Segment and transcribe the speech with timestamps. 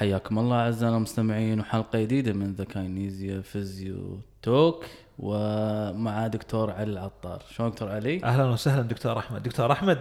[0.00, 4.84] حياكم الله أعزائنا المستمعين وحلقة جديدة من The Kinesia Physio Talk
[5.18, 7.42] ومع دكتور علي العطار.
[7.50, 9.42] شلون دكتور علي؟ أهلا وسهلا دكتور أحمد.
[9.42, 9.98] دكتور أحمد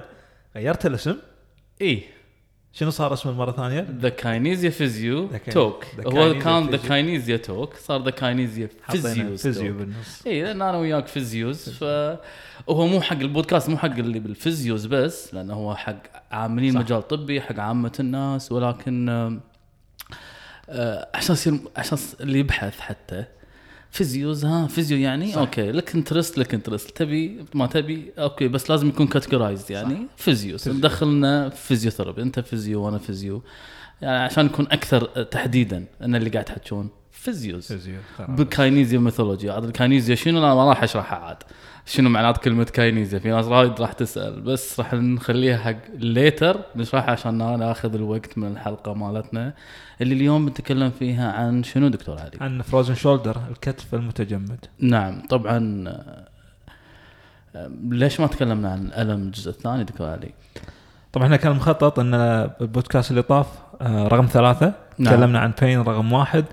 [0.55, 1.16] غيرت الاسم؟
[1.81, 2.04] إيه
[2.73, 6.77] شنو صار اسمه مرة ثانية؟ The Kinesia Physio Talk هو كان The.
[6.77, 10.27] Kinesia Talk صار The Kinesia حطينا physio بالنص.
[10.27, 15.34] إي لأن أنا وياك physios فهو مو حق البودكاست مو حق اللي بال physios بس
[15.34, 16.79] لأنه هو حق عاملين صح.
[16.79, 19.40] مجال طبي حق عامة الناس ولكن
[21.13, 23.25] عشان يصير عشان اللي يبحث حتى.
[23.91, 25.37] فيزيوز ها فيزيو يعني؟ صح.
[25.37, 29.95] أوكي لك انترست لك انترست تبي ما تبي؟ أوكي بس لازم يكون كاتيجورايزد يعني.
[29.95, 30.23] صح.
[30.23, 30.63] فيزيوز.
[30.63, 30.79] فيزيو.
[30.79, 32.21] ندخلنا فيزيوثيرابي.
[32.21, 33.41] أنت فيزيو وأنا فيزيو.
[34.01, 35.85] يعني عشان نكون أكثر تحديدا.
[36.01, 37.67] ان اللي قاعد تحكون فيزيوز.
[37.67, 39.51] فيزيو بالكاينيزيا ميثولوجي.
[39.51, 41.37] عاد الكاينيزيا شنو؟ أنا ما راح أشرحها عاد.
[41.85, 47.12] شنو معنات كلمة كاينيزيا؟ في ناس وايد راح تسأل بس راح نخليها حق ليتر نشرحها
[47.12, 49.53] عشان ناخذ الوقت من الحلقة مالتنا
[50.01, 54.65] اللي اليوم بنتكلم فيها عن شنو دكتور علي؟ عن فروزن شولدر الكتف المتجمد.
[54.79, 55.84] نعم طبعا
[57.90, 60.34] ليش ما تكلمنا عن الألم الجزء الثاني دكتور علي؟
[61.13, 62.13] طبعا إحنا كان مخطط إن
[62.62, 63.47] البودكاست اللي طاف
[63.81, 64.73] آه، رقم ثلاثة.
[64.97, 65.13] نعم.
[65.13, 66.45] تكلمنا عن بين رقم واحد.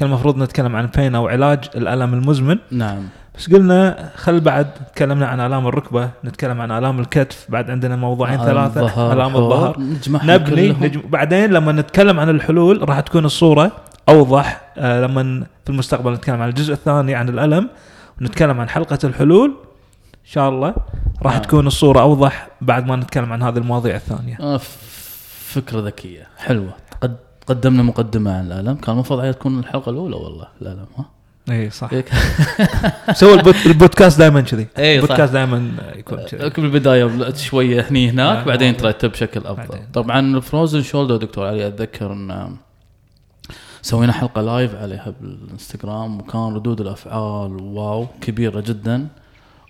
[0.00, 2.58] كان المفروض نتكلم عن بين أو علاج الألم المزمن.
[2.70, 3.02] نعم.
[3.38, 8.38] بس قلنا خل بعد تكلمنا عن آلام الركبة نتكلم عن آلام الكتف بعد عندنا موضوعين
[8.38, 9.76] ثلاثة الظهر، آلام الظهر.
[10.24, 10.68] نبني.
[10.68, 13.72] نجم بعدين لما نتكلم عن الحلول راح تكون الصورة
[14.08, 14.60] أوضح.
[14.78, 17.68] آه لما في المستقبل نتكلم عن الجزء الثاني عن الألم
[18.20, 19.48] ونتكلم عن حلقة الحلول
[20.14, 20.74] إن شاء الله
[21.22, 21.42] راح نعم.
[21.42, 24.36] تكون الصورة أوضح بعد ما نتكلم عن هذه المواضيع الثانية.
[24.40, 24.76] آه، ف-
[25.54, 26.70] فكرة ذكية حلوة.
[26.70, 26.89] قد
[27.50, 31.04] قدمنا مقدمة عن الألم كان المفروض هي تكون الحلقة الأولى والله الألم ها
[31.50, 31.90] اي صح.
[33.20, 34.78] سوى البود- البودكاست دائما كذي صح.
[34.80, 38.80] البودكاست دائما يكون كذي قبل البداية شوية هني هناك آه، بعدين واضح.
[38.80, 39.86] ترتب بشكل بعدين.
[39.94, 42.56] طبعا ال frozen shoulder دكتور علي أتذكر أن
[43.82, 49.06] سوينا حلقة live عليها بالإنستغرام وكان ردود الأفعال wow كبيرة جدا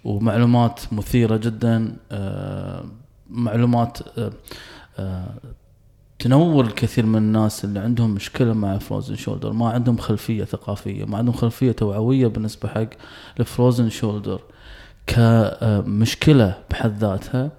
[0.04, 2.84] ومعلومات مثيرة جدا آه،
[3.30, 4.30] معلومات آه،
[4.98, 5.24] آه،
[6.20, 11.18] تنور الكثير من الناس اللي عندهم مشكلة مع فروزن شولدر ما عندهم خلفية ثقافية ما
[11.18, 12.86] عندهم خلفية توعوية بالنسبة حق
[13.40, 14.40] الفروزن شولدر
[15.06, 17.50] كمشكلة بحد ذاتها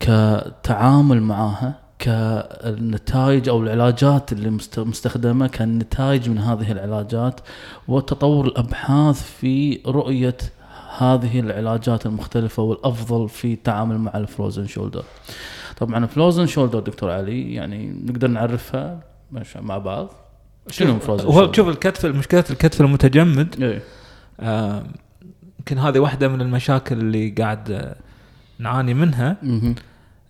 [0.00, 7.40] كتعامل معاها كالنتائج أو العلاجات اللي مست- مستخدمة كالنتائج من هذه العلاجات
[7.88, 10.36] وتطور الأبحاث في رؤية
[10.98, 15.04] هذه العلاجات المختلفة والأفضل في التعامل مع الفروزن شولدر.
[15.76, 19.00] طبعا الفروزن شولدر دكتور علي يعني نقدر نعرفها
[19.32, 20.12] مش- مع بعض.
[20.70, 23.62] شنو فروزن هو شوف الكتف مشكلة الكتف المتجمد.
[23.62, 23.82] إيه.
[24.40, 24.82] آه،
[25.58, 27.96] يمكن هذه واحدة من المشاكل اللي قاعد آه،
[28.58, 29.36] نعاني منها.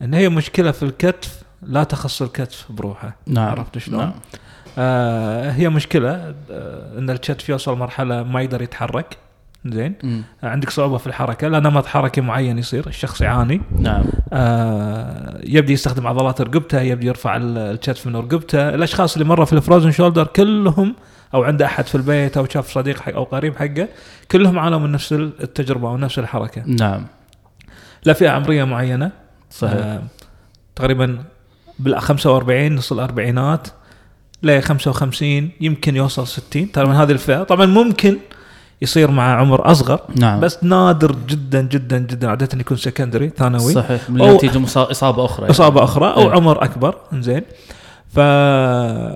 [0.03, 3.17] إن هي مشكلة في الكتف لا تخص الكتف بروحه.
[3.27, 3.49] نعم.
[3.51, 4.13] عرفت شلون؟ نعم.
[4.79, 9.17] آه هي مشكلة آه إن الكتف يوصل مرحلة ما يقدر يتحرك.
[9.73, 9.95] زين.
[10.03, 10.23] مم.
[10.45, 13.61] آه عندك صعوبة في الحركة لا نمط حركي معين يصير الشخص يعاني.
[13.81, 14.05] نعم.
[14.33, 18.69] آه يبدي يستخدم عضلات رقبته يبدي يرفع ال- الكتف من رقبته.
[18.69, 20.95] الأشخاص اللي مروا في الفروزن شولدر كلهم
[21.35, 23.89] أو عنده أحد في البيت أو شاف صديق حق أو قريب حقه
[24.31, 26.63] كلهم عانوا من نفس التجربة ونفس الحركة.
[26.67, 27.07] نعم.
[28.05, 29.11] لا فئة عمرية معينة.
[29.51, 29.77] صحيح.
[29.85, 30.03] آه
[30.77, 31.19] تقريبا
[31.79, 33.69] بال 45 نص الاربعينات
[34.43, 38.17] ل 55 يمكن يوصل 60 ترى من هذه الفئة طبعا ممكن
[38.83, 40.01] يصير مع عمر أصغر.
[40.17, 40.41] نعم.
[40.41, 42.29] بس نادر جدا جدا جدا.
[42.31, 43.73] عادة يكون سكندري ثانوي.
[43.73, 44.11] صحيح.
[44.11, 45.51] من أو- نتيجه مصا- إصابة أخرى يعني.
[45.51, 46.31] إصابة أخرى أو إيه.
[46.33, 46.95] عمر أكبر.
[47.15, 47.43] زين
[48.15, 48.19] ف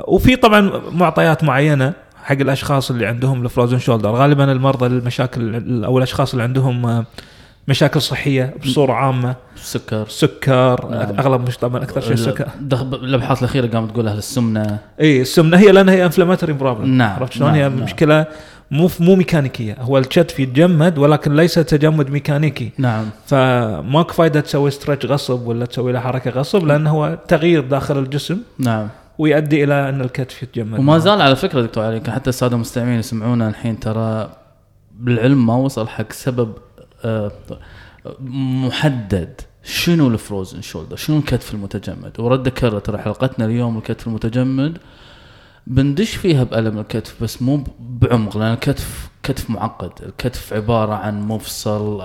[0.09, 1.93] وفي طبعا معطيات معينة
[2.25, 4.11] حق الأشخاص اللي عندهم الفروزن شولدر.
[4.11, 7.05] غالبا المرضى المشاكل أو الأشخاص اللي عندهم آه،
[7.69, 9.35] مشاكل صحية بصورة عامة.
[9.57, 10.09] سكر.
[10.09, 10.89] سكر.
[10.91, 11.19] نعم.
[11.19, 12.49] أغلب مش طبعا أكثر شيء سكر.
[12.61, 14.79] دخ- الابحاث الأخيرة قامت تقول أهل السمنة.
[15.01, 17.79] اي السمنة هي لأن هي inflammatory problem نعم، عرفت شلون؟ نعم، هي نعم.
[17.85, 18.27] مشكلة
[18.71, 19.77] مو مو ميكانيكية.
[19.81, 22.71] هو الكتف يتجمد ولكن ليس تجمد ميكانيكي.
[22.79, 23.05] نعم.
[23.27, 28.39] فماكو فايدة تسوي stretch غصب ولا تسوي له حركة غصب لأنه هو تغيير داخل الجسم
[28.59, 28.89] نعم.
[29.19, 30.79] ويؤدي إلى أن الكتف يتجمد.
[30.79, 34.31] وما زال على فكرة دكتور علي حتى السادة المستمعين يسمعونا الحين ترى
[35.01, 36.53] بالعلم ما وصل حق سبب
[37.05, 37.33] آه،
[38.21, 39.41] محدد.
[39.65, 44.79] شنو ال frozen shoulder شنو الكتف المتجمد؟ ورد أكرر ترى حلقتنا اليوم الكتف المتجمد
[45.71, 49.91] بندش فيها بألم الكتف بس مو بعمق لأن الكتف كتف معقد.
[50.03, 52.03] الكتف عبارة عن مفصل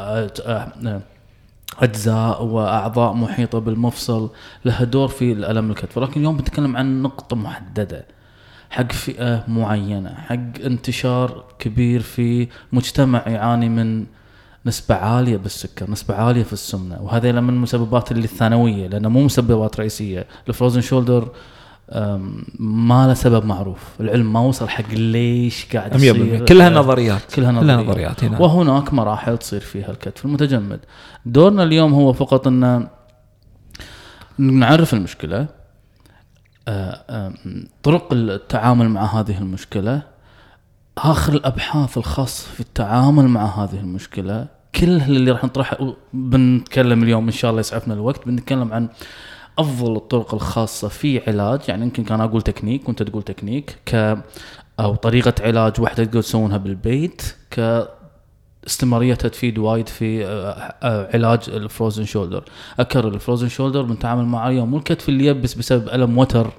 [1.80, 4.30] أجزاء وأعضاء محيطة بالمفصل
[4.66, 5.98] لها دور في الألم الكتف.
[5.98, 8.06] ولكن اليوم بنتكلم عن نقطة محددة
[8.70, 14.06] حق فئة معينة حق انتشار كبير في مجتمع يعاني من
[14.66, 17.02] نسبة عالية بالسكر نسبة عالية في السمنة.
[17.02, 20.28] وهذه من المسببات اللي الثانوية لأنها مو مسببات رئيسية.
[20.50, 21.30] الفروزن شولدر
[22.60, 23.80] ما له سبب معروف.
[24.00, 26.46] العلم ما وصل حق ليش قاعد 100% يصير.
[26.46, 27.34] كلها نظريات.
[27.36, 28.42] كلها كلها نظريات, نظريات هنا.
[28.42, 30.80] وهناك مراحل تصير فيها الكتف المتجمد.
[31.26, 32.88] دورنا اليوم هو فقط إن
[34.38, 35.48] نعرف المشكلة
[36.68, 40.02] آه، آم، طرق التعامل مع هذه المشكلة
[40.98, 47.32] آخر الأبحاث الخاصة في التعامل مع هذه المشكلة كل اللي راح نطرحه بنتكلم اليوم إن
[47.32, 48.88] شاء الله يسعفنا الوقت بنتكلم عن
[49.60, 54.18] أفضل الطرق الخاصة في علاج يعني يمكن كان أقول تكنيك وأنت تقول تكنيك ك
[54.80, 57.88] أو طريقة علاج واحدة تقدر تسوونها بالبيت ك
[58.68, 60.30] استمراريتها تفيد وايد في آه،
[60.84, 62.44] آه، علاج ال frozen shoulder.
[62.80, 66.52] أكرر ال frozen shoulder بنتعامل معاه مو الكتف اللي يبس بسبب ألم وتر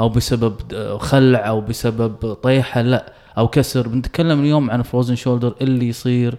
[0.00, 3.88] أو بسبب آه، خلع أو بسبب طيحة لا أو كسر.
[3.88, 6.34] بنتكلم اليوم عن frozen shoulder اللي يصير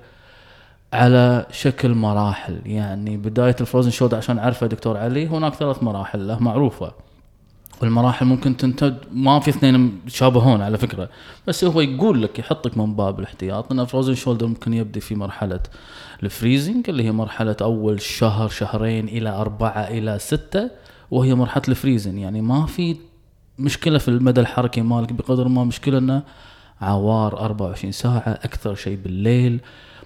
[0.94, 2.62] على شكل مراحل.
[2.65, 6.91] يعني بداية ال frozen shoulder عشان أعرفه دكتور علي هناك ثلاث مراحل له معروفة.
[7.81, 11.09] والمراحل ممكن تنتج ما في اثنين يتشابهون على فكرة
[11.47, 15.59] بس هو يقول لك يحطك من باب الاحتياط إن frozen shoulder ممكن يبدا في مرحلة
[16.24, 20.69] ال freezing اللي هي مرحلة أول شهر شهرين إلى أربعة إلى ستة
[21.12, 22.95] وهي مرحلة ال freezing يعني ما في
[23.59, 26.24] مشكلة في المدى الحركي مالك بقدر ما مشكلة إنه
[26.81, 29.59] عوار 24 ساعة أكثر شيء بالليل.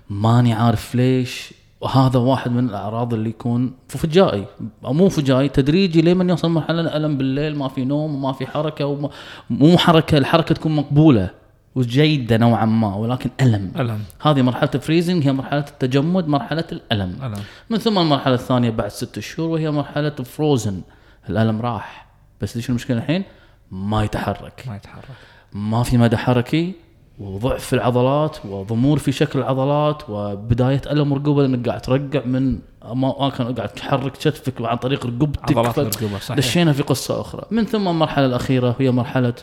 [0.09, 1.53] ماني عارف ليش.
[1.81, 4.45] وهذا واحد من الأعراض اللي يكون فجائي.
[4.85, 8.85] أو مو فجائي تدريجي لمن يوصل مرحلة الم بالليل ما في نوم وما في حركة
[8.85, 9.09] وما
[9.49, 11.29] مو حركة الحركة تكون مقبولة
[11.75, 13.71] وجيدة نوعا ما ولكن ألم.
[13.79, 13.99] ألم.
[14.21, 17.17] هذه مرحلة الفريزنج هي مرحلة التجمد مرحلة الألم.
[17.23, 17.43] ألم.
[17.69, 20.81] من ثم المرحلة الثانية بعد ست شهور وهي مرحلة فروزن
[21.29, 22.07] الألم راح.
[22.41, 23.23] بس ليش المشكلة الحين؟
[23.71, 24.63] ما يتحرك.
[24.67, 25.05] ما يتحرك.
[25.53, 26.73] ما في مدى حركي
[27.19, 32.59] وضعف في العضلات وضمور في شكل العضلات وبداية ألم رقبة لأنك قاعد ترقع من
[32.91, 35.57] اماكن قاعد تحرك كتفك عن طريق رقبتك.
[35.57, 36.37] عضلات الرقبة صحيح.
[36.37, 37.43] دشينا في قصة أخرى.
[37.51, 39.33] من ثم المرحلة الأخيرة هي مرحلة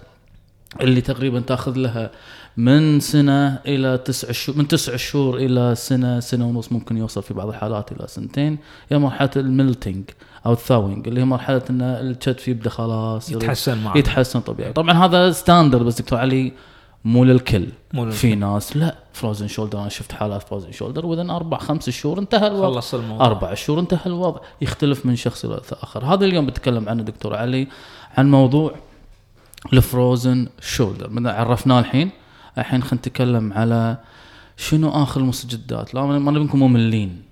[0.80, 2.10] اللي تقريبا تأخذ لها
[2.56, 7.34] من سنة إلى تسع شهور من تسع شهور إلى سنة سنة ونص ممكن يوصل في
[7.34, 8.58] بعض الحالات إلى سنتين.
[8.88, 10.04] هي مرحلة ال melting
[10.46, 13.96] أو ال thawing اللي هي مرحلة إن الكتف يبدأ خلاص يتحسن معك.
[13.96, 14.72] يتحسن طبيعي.
[14.72, 16.52] طبعا هذا standard بس دكتور علي
[17.04, 17.68] مو للكل.
[17.94, 18.16] مو للكل.
[18.16, 22.46] في ناس لا frozen shoulder أنا شفت حالات frozen shoulder واذا أربع خمس شهور انتهى
[22.46, 22.74] الوضع.
[22.74, 23.26] خلص الموضوع.
[23.26, 24.40] أربع شهور انتهى الوضع.
[24.60, 26.04] يختلف من شخص إلى آخر.
[26.04, 27.68] هذا اليوم بتكلم عنه دكتور علي
[28.18, 28.74] عن موضوع
[29.72, 32.10] ال frozen shoulder من عرفناه الحين.
[32.58, 33.98] الحين خلينا نتكلم على
[34.56, 37.22] شنو آخر المستجدات لا ما نبي نكون مملين.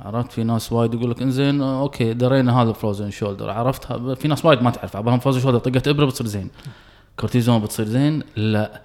[0.00, 4.44] عرفت؟ في ناس وايد يقول لك إنزين okay درينا هذا frozen shoulder عرفتها في ناس
[4.44, 4.96] وايد ما تعرف.
[4.96, 6.50] عبالهم frozen shoulder طقت إبرة بتصير زين.
[7.16, 8.80] كورتيزون بتصير زين؟ لا.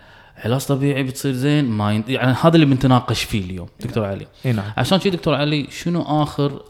[0.45, 2.03] علاج طبيعي بتصير زين ما ين...
[2.07, 4.27] يعني هذا اللي بنتناقش فيه اليوم دكتور علي.
[4.45, 4.71] إي نعم.
[4.77, 6.61] عشان شي دكتور علي شنو آخر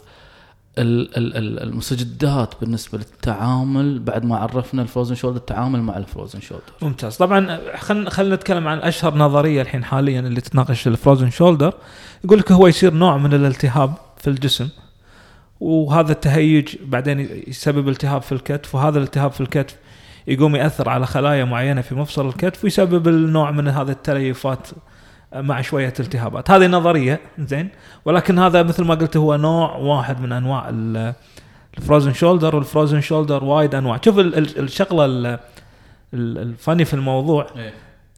[0.78, 6.64] ال- ال- ال- المستجدات بالنسبة للتعامل بعد ما عرفنا الفروزن شولدر التعامل مع الفروزن شولدر؟
[6.82, 7.16] ممتاز.
[7.16, 11.74] طبعا خلينا خلينا نتكلم عن أشهر نظرية الحين حاليا اللي تتناقش الفروزن شولدر.
[12.24, 14.68] يقول لك هو يصير نوع من الالتهاب في الجسم
[15.60, 19.76] وهذا التهيج بعدين يسبب التهاب في الكتف وهذا الالتهاب في الكتف
[20.26, 24.68] يقوم يأثر على خلايا معينة في مفصل الكتف ويسبب النوع من هذا التليفات
[25.34, 26.50] مع شوية التهابات.
[26.50, 27.68] هذه نظرية زين؟
[28.04, 31.14] ولكن هذا مثل ما قلت هو نوع واحد من أنواع ال-
[31.78, 33.98] ال frozen shoulder وال frozen shoulder وايد أنواع.
[34.04, 35.26] شوف ال- ال- الشغلة ال-
[36.14, 37.46] ال- ال funny في الموضوع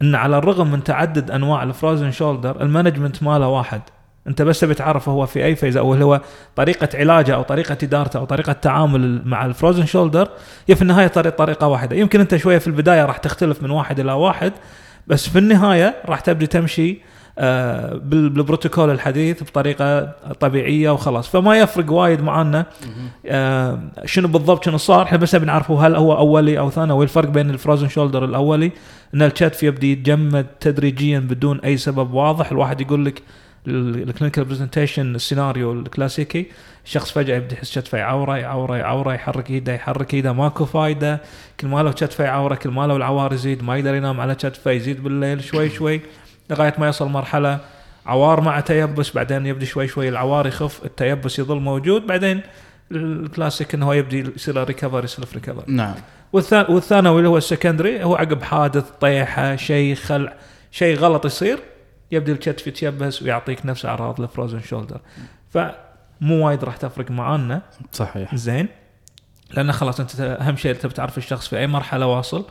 [0.03, 3.83] إن على الرغم من تعدد أنواع ال frozen shoulder ال management ماله واحد.
[4.29, 6.21] انت بس تبي تعرف هو في أي phase أو هو
[6.57, 10.29] طريقة علاجه أو طريقة إدارته أو طريقة تعامل مع ال frozen shoulder
[10.69, 11.97] هي في النهاية طريقة واحدة.
[11.97, 14.53] يمكن انت شوية في البداية راح تختلف من واحد إلى واحد
[15.07, 16.99] بس في النهاية راح تبدي تمشي
[17.39, 21.29] آه، بال- بالبروتوكول الحديث بطريقة طبيعية وخلاص.
[21.29, 22.67] فما يفرق وايد معنا
[23.27, 25.03] آه، شنو بالضبط شنو صار.
[25.03, 28.25] إحنا بس نبي نعرف هو هل هو أولي أو ثانوي الفرق بين ال frozen shoulder
[28.25, 28.71] الأولي؟
[29.15, 32.51] إن الكتف يبدي يتجمد تدريجيا بدون أي سبب واضح.
[32.51, 33.23] الواحد يقول لك
[33.67, 36.47] ال clinical presentation السيناريو الكلاسيكي
[36.85, 41.21] الشخص فجأة يبدأ يحس كتفه يعوره يعوره يعوره يحرك إيده يحرك إيده ماكو فايدة.
[41.61, 44.71] كل ما له كتفه يعوره كل ما له العوار يزيد ما يقدر ينام على كتفه
[44.71, 46.01] يزيد بالليل شوي شوي
[46.51, 47.59] لغاية ما يصل مرحلة
[48.07, 52.41] عوار مع تيبس بعدين يبدأ شوي شوي العوار يخف التيبس يظل موجود بعدين
[52.93, 55.95] الكلاسيك إنه هو يبدي يصير recovery self recovery نعم.
[56.37, 60.33] والثا- والثانوي اللي هو ال secondary هو عقب حادث طيحة شيء خلع
[60.71, 61.59] شيء غلط يصير.
[62.15, 65.01] يبدا الكتف يتيبس ويعطيك نفس أعراض ال frozen shoulder
[65.51, 67.63] فمو وايد راح تفرق معانا.
[67.93, 68.35] صحيح.
[68.35, 68.69] زين.
[69.51, 72.45] لأن خلاص أنت أهم شيء تبي تعرف الشخص في أي مرحلة واصل.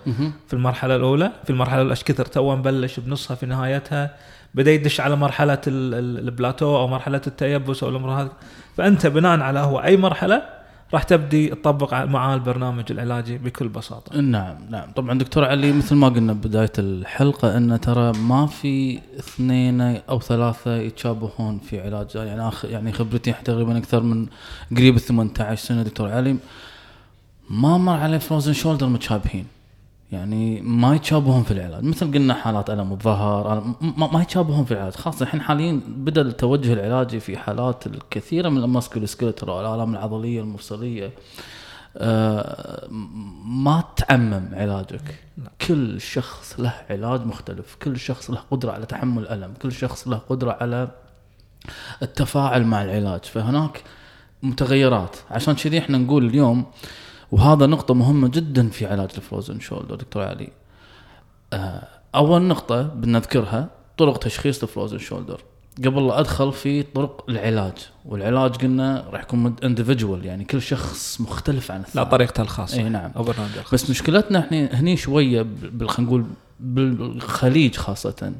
[0.47, 4.15] في المرحلة الأولى في المرحلة الأولى إيش كثر تو مبلش بنصها في نهايتها.
[4.53, 8.31] بدأ يدش على مرحلة ال- ال- البلاتو أو مرحلة التيبس أو الأمور هذه
[8.77, 10.43] فأنت بناء على هو أي مرحلة
[10.93, 14.21] راح تبدي تطبق معاه البرنامج العلاجي بكل بساطة.
[14.21, 14.91] نعم نعم.
[14.91, 20.75] طبعا دكتور علي مثل ما قلنا بداية الحلقة أن ترى ما في اثنين أو ثلاثة
[20.75, 24.27] يتشابهون في علاج يعني آخ يعني خبرتي تقريبا أكثر من
[24.77, 25.83] قريب ال 18 سنة.
[25.83, 26.37] دكتور علي
[27.49, 29.45] ما مر علي فروزن شولدر متشابهين.
[30.13, 34.93] يعني ما يتشابهون في العلاج مثل قلنا حالات ألم الظهر ما, ما يتشابهون في العلاج
[34.93, 41.11] خاصة الحين حاليا بدأ التوجه العلاجي في حالات الكثيرة من الماسكولوسكيلتر والالام العضلية المفصلية.
[41.97, 42.87] آه،
[43.45, 45.19] ما تعمم علاجك.
[45.67, 47.77] كل شخص له علاج مختلف.
[47.83, 50.87] كل شخص له قدرة على تحمل الألم كل شخص له قدرة على
[52.01, 53.23] التفاعل مع العلاج.
[53.25, 53.83] فهناك
[54.43, 55.15] متغيرات.
[55.31, 56.65] عشان كذي إحنا نقول اليوم
[57.33, 60.49] وهذا نقطة مهمة جدا في علاج الفروزن شولدر دكتور علي.
[61.53, 65.41] آه، أول نقطة بنذكرها طرق تشخيص الفروزن شولدر
[65.77, 67.73] قبل لا أدخل في طرق العلاج
[68.05, 72.77] والعلاج قلنا راح يكون اندفجوال يعني كل شخص مختلف عن لا الثاني طريقته الخاصة.
[72.77, 73.11] إي نعم.
[73.15, 75.47] أو برنامجه الخاص بس مشكلتنا إحنا هني شوية
[75.87, 76.25] خلينا نقول
[76.59, 78.33] بالخليج خاصة.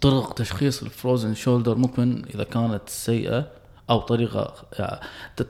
[0.00, 3.46] طرق تشخيص ال frozen shoulder ممكن إذا كانت سيئة
[3.90, 5.00] أو طريقة يعني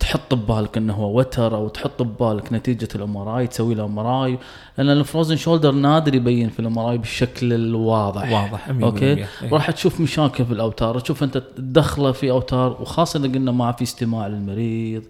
[0.01, 4.39] تحط ببالك إنه هو وتر أو تحط ببالك نتيجة ال MRI تسوي له MRI
[4.79, 8.33] لأن ال frozen shoulder نادر يبين في ال MRI بالشكل الواضح.
[8.33, 9.27] واضح 100% okay؟ إيه.
[9.53, 10.99] راح تشوف مشاكل في الأوتار.
[10.99, 15.03] تشوف أنت تدخله في أوتار وخاصة اذا قلنا ما في استماع للمريض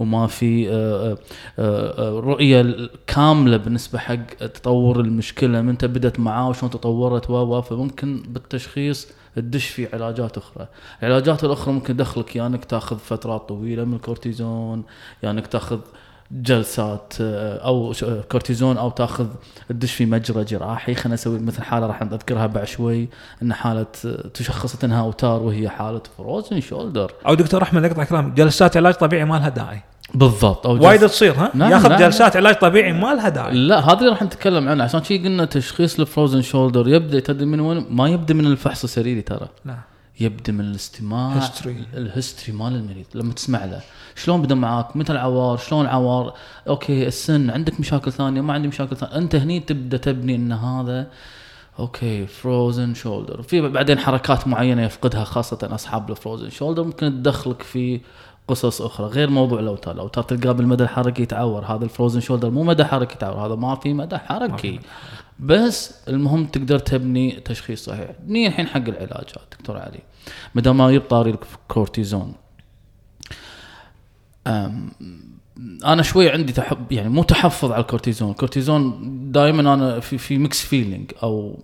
[0.00, 1.18] وما في آه، آه،
[1.58, 8.22] آه، رؤية كاملة بالنسبة حق تطور المشكلة من أنت بدت معاه وشلون تطورت و فممكن
[8.28, 10.68] بالتشخيص تدش في علاجات أخرى،
[11.02, 14.84] العلاجات الأخرى ممكن تدخلك يا إنك تاخذ فترات طويلة من الكورتيزون
[15.22, 15.78] يا إنك تاخذ
[16.32, 19.26] جلسات آه، أو آه، كورتيزون أو تاخذ
[19.68, 20.94] تدش في مجرى جراحي.
[20.94, 23.08] خلينا نسوي مثل حالة راح نذكرها بعد شوي
[23.42, 23.86] إن حالة
[24.34, 28.34] تشخصت إنها أوتار وهي حالة frozen shoulder أو دكتور احمد اقطع كلام.
[28.34, 29.82] جلسات علاج طبيعي ما لها داعي.
[30.14, 31.98] بالضبط أو وايد تصير ها؟ نعم، ياخذ نعم.
[31.98, 33.54] جلسات علاج طبيعي ما لها داعي.
[33.54, 34.84] لا هذا اللي راح نتكلم عنه.
[34.84, 38.84] عشان شي قلنا تشخيص ال frozen shoulder يبدأ تدري من وين؟ ما يبدأ من الفحص
[38.84, 39.48] السريري ترى.
[39.64, 39.78] لا.
[40.20, 41.96] يبدأ من الاستماع History.
[41.96, 43.80] ال history مال المريض لما تسمع له.
[44.16, 46.34] شلون بدأ معاك؟ متى العوار شلون العوار
[46.68, 49.16] okay السن عندك مشاكل ثانية ما عندي مشاكل ثانية.
[49.16, 51.06] أنت هني تبدأ تبني إن هذا
[51.78, 57.62] okay frozen shoulder في بعدين حركات معينة يفقدها خاصة أصحاب ال frozen shoulder ممكن تدخلك
[57.62, 58.00] في
[58.48, 62.62] قصص أخرى غير موضوع الاوتار الاوتار تلقاه بالمدى الحركي يتعور هذا ال frozen shoulder مو
[62.62, 64.80] مدى حركي يتعور هذا ما في مدى حركي.
[65.40, 68.10] بس المهم تقدر تبني تشخيص صحيح.
[68.26, 70.00] نيجي الحين حق العلاجات دكتور علي.
[70.54, 72.34] ما دام ما يبت طاري الكورتيزون
[75.84, 78.30] أنا شوي عندي تحب يعني مو تحفظ على الكورتيزون.
[78.30, 81.62] الكورتيزون دائما أنا في في mixed feeling أو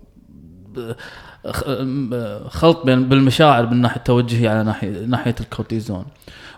[2.48, 6.04] خلط بين بالمشاعر من ناحية توجهي على ناحيه ناحية الكورتيزون.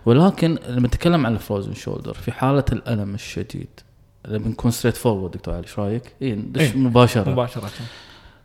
[0.06, 3.68] ولكن لما نتكلم عن ال frozen shoulder في حالة الألم الشديد
[4.28, 7.70] لما نكون straight forward دكتور علي إيش رأيك؟ اي ندش إيه، مباشرة؟ مباشرة.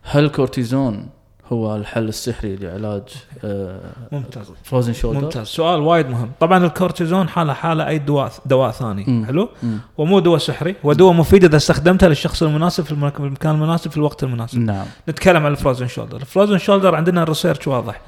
[0.02, 1.08] هل الكورتيزون
[1.52, 3.02] هو الحل السحري لعلاج
[3.44, 3.80] آه
[4.12, 4.46] ممتاز.
[4.64, 5.46] frozen shoulder؟ ممتاز.
[5.46, 6.30] سؤال وايد مهم.
[6.40, 9.04] طبعا الكورتيزون حاله حاله أي دواء دواء ثاني.
[9.08, 9.26] مم.
[9.26, 9.78] حلو؟ مم.
[9.98, 13.90] ومو دواء سحري هو دواء مفيد إذا استخدمته للشخص المناسب في المك- في المكان المناسب
[13.90, 14.58] في الوقت المناسب.
[14.58, 14.86] نعم.
[15.08, 18.00] نتكلم عن ال frozen shoulder ال frozen shoulder عندنا ال research واضح.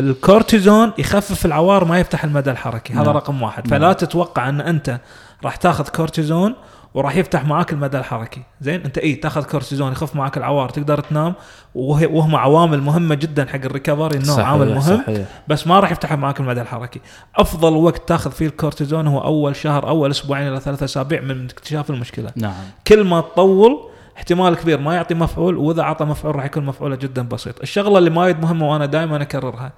[0.00, 2.92] الكورتيزون يخفف العوار ما يفتح المدى الحركي.
[2.92, 3.16] هذا نعم.
[3.16, 3.68] رقم واحد.
[3.68, 3.80] نعم.
[3.80, 5.00] فلا تتوقع أن أنت
[5.44, 6.54] راح تاخذ كورتيزون
[6.94, 8.42] وراح يفتح معاك المدى الحركي.
[8.60, 11.34] زين؟ انت اي تاخذ كورتيزون يخف معاك العوار تقدر تنام
[11.74, 15.26] وهي وهم عوامل مهمة جدا حق ال recovery النوم صحيح، عامل مهم صحيح.
[15.48, 17.00] بس ما راح يفتح معاك المدى الحركي.
[17.36, 21.90] أفضل وقت تاخذ فيه الكورتيزون هو أول شهر أول أسبوعين إلى ثلاثة أسابيع من اكتشاف
[21.90, 22.32] المشكلة.
[22.36, 22.54] نعم.
[22.86, 23.78] كل ما تطول
[24.16, 27.60] احتمال كبير ما يعطي مفعول وإذا أعطى مفعول راح يكون مفعوله جدا بسيط.
[27.60, 29.72] الشغلة اللي وايد مهمة وأنا دائما أكررها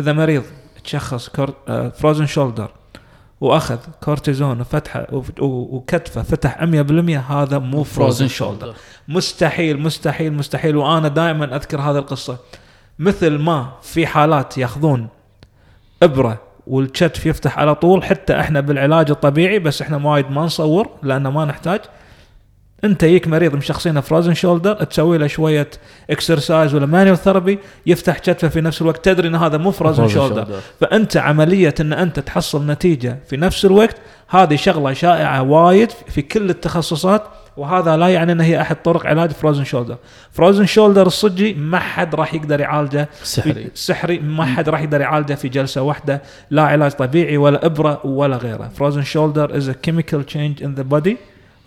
[0.00, 0.42] إذا مريض
[0.84, 1.54] تشخص كور...
[1.90, 2.70] frozen shoulder
[3.40, 5.06] وأخذ كورتيزون وفتحه
[5.40, 8.74] وكتفه فتح 100% هذا مو frozen shoulder
[9.08, 10.76] مستحيل مستحيل مستحيل.
[10.76, 12.36] وأنا دائما أذكر هذه القصة.
[12.98, 15.08] مثل ما في حالات ياخذون
[16.02, 21.28] إبرة والكتف يفتح على طول حتى إحنا بالعلاج الطبيعي بس إحنا وايد ما نصور لأن
[21.28, 21.80] ما نحتاج.
[22.84, 25.70] انت يجيك مريض مشخصينه frozen shoulder تسوي له شوية
[26.10, 30.46] exercise ولا manual therapy يفتح كتفه في نفس الوقت تدري إن هذا مو frozen shoulder
[30.80, 33.96] فأنت عملية إن أنت تحصل نتيجة في نفس الوقت
[34.28, 37.22] هذه شغلة شائعة وايد في كل التخصصات
[37.56, 39.96] وهذا لا يعني إن هي أحد طرق علاج frozen shoulder ال
[40.32, 43.68] frozen shoulder الصجي ما حد راح يقدر يعالجه سحري.
[43.74, 48.36] سحري ما حد راح يقدر يعالجه في جلسة واحدة لا علاج طبيعي ولا إبرة ولا
[48.36, 48.70] غيره.
[48.76, 51.16] frozen shoulder is chemical change in the body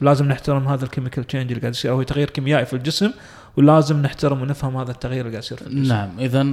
[0.04, 3.12] ولازم نحترم هذا ال chemical change اللي قاعد يصير أو تغيير كيميائي في الجسم
[3.58, 5.94] ولازم نحترم ونفهم هذا التغيير اللي قاعد يصير في الجسم.
[5.94, 6.48] نعم اذا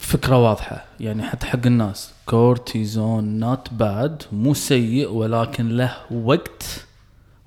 [0.00, 0.84] فكرة واضحة.
[1.00, 6.86] يعني حتى حق الناس كورتيزون not bad مو سيء ولكن له وقت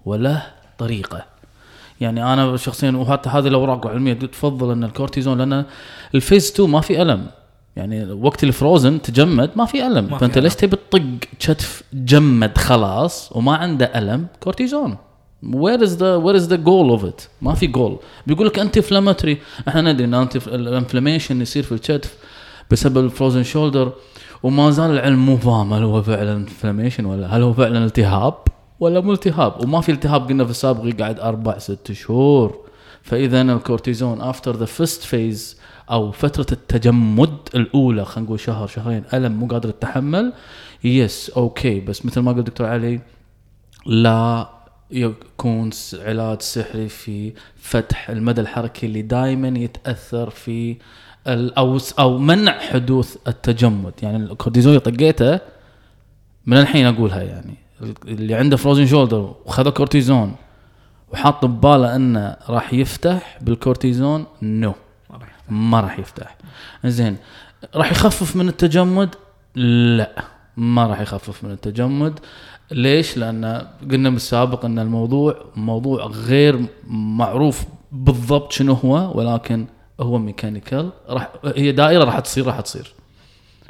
[0.06, 0.44] وله
[0.78, 1.26] طريقة.
[2.02, 5.66] يعني أنا شخصيا وحتى هذه الأوراق العلمية تفضل إن الكورتيزون لأن
[6.16, 7.28] ال phase 2 ما في ألم.
[7.76, 10.06] يعني وقت ال frozen تجمد ما في ألم.
[10.12, 10.38] ما فأنت.
[10.38, 11.04] ليش تبي تطق
[11.40, 14.98] كتف جمد خلاص وما عنده ألم؟ كورتيزون
[15.44, 18.80] where is the where is the goal of it ما في جول بيقول لك anti
[18.80, 22.18] inflammatory إحنا ندري إن ال inflammation يصير في الكتف
[22.72, 23.92] بسبب ال frozen shoulder
[24.44, 28.34] وما زال العلم مو فاهم هل هو فعلا inflammation ولا هل هو فعلا التهاب
[28.80, 29.64] ولا مو التهاب.
[29.64, 32.58] وما في التهاب قلنا في السابق يقعد أربع ست شهور.
[33.04, 35.58] فإذا الكورتيزون after the first phase
[35.92, 40.34] أو فترة التجمد الأولى خلينا نقول شهر شهرين ألم مو قادر تتحمل
[40.84, 43.02] yes okay بس مثل ما قال دكتور علي
[43.86, 44.50] لا
[44.92, 50.78] يكون علاج سحري في فتح المدى الحركي اللي دائما يتأثر في
[51.28, 53.94] أو أو منع حدوث التجمد.
[54.04, 55.40] يعني الكورتيزون طقيته
[56.46, 57.56] من الحين أقولها يعني.
[58.08, 60.36] اللي عنده frozen shoulder وخذ كورتيزون
[61.14, 64.74] وحاط بباله إنه راح يفتح بالكورتيزون no
[65.10, 65.52] ما راح يفتح.
[65.52, 66.38] ما راح يفتح.
[66.86, 67.18] زين
[67.76, 69.16] راح يخفف من التجمد؟
[69.56, 70.24] لا.
[70.58, 72.20] ما راح يخفف من التجمد.
[72.72, 79.66] ليش؟ لأن قلنا بالسابق أن الموضوع موضوع غير معروف بالضبط شنو هو ولكن
[80.00, 82.94] هو mechanical راح هي دائرة راح تصير راح تصير.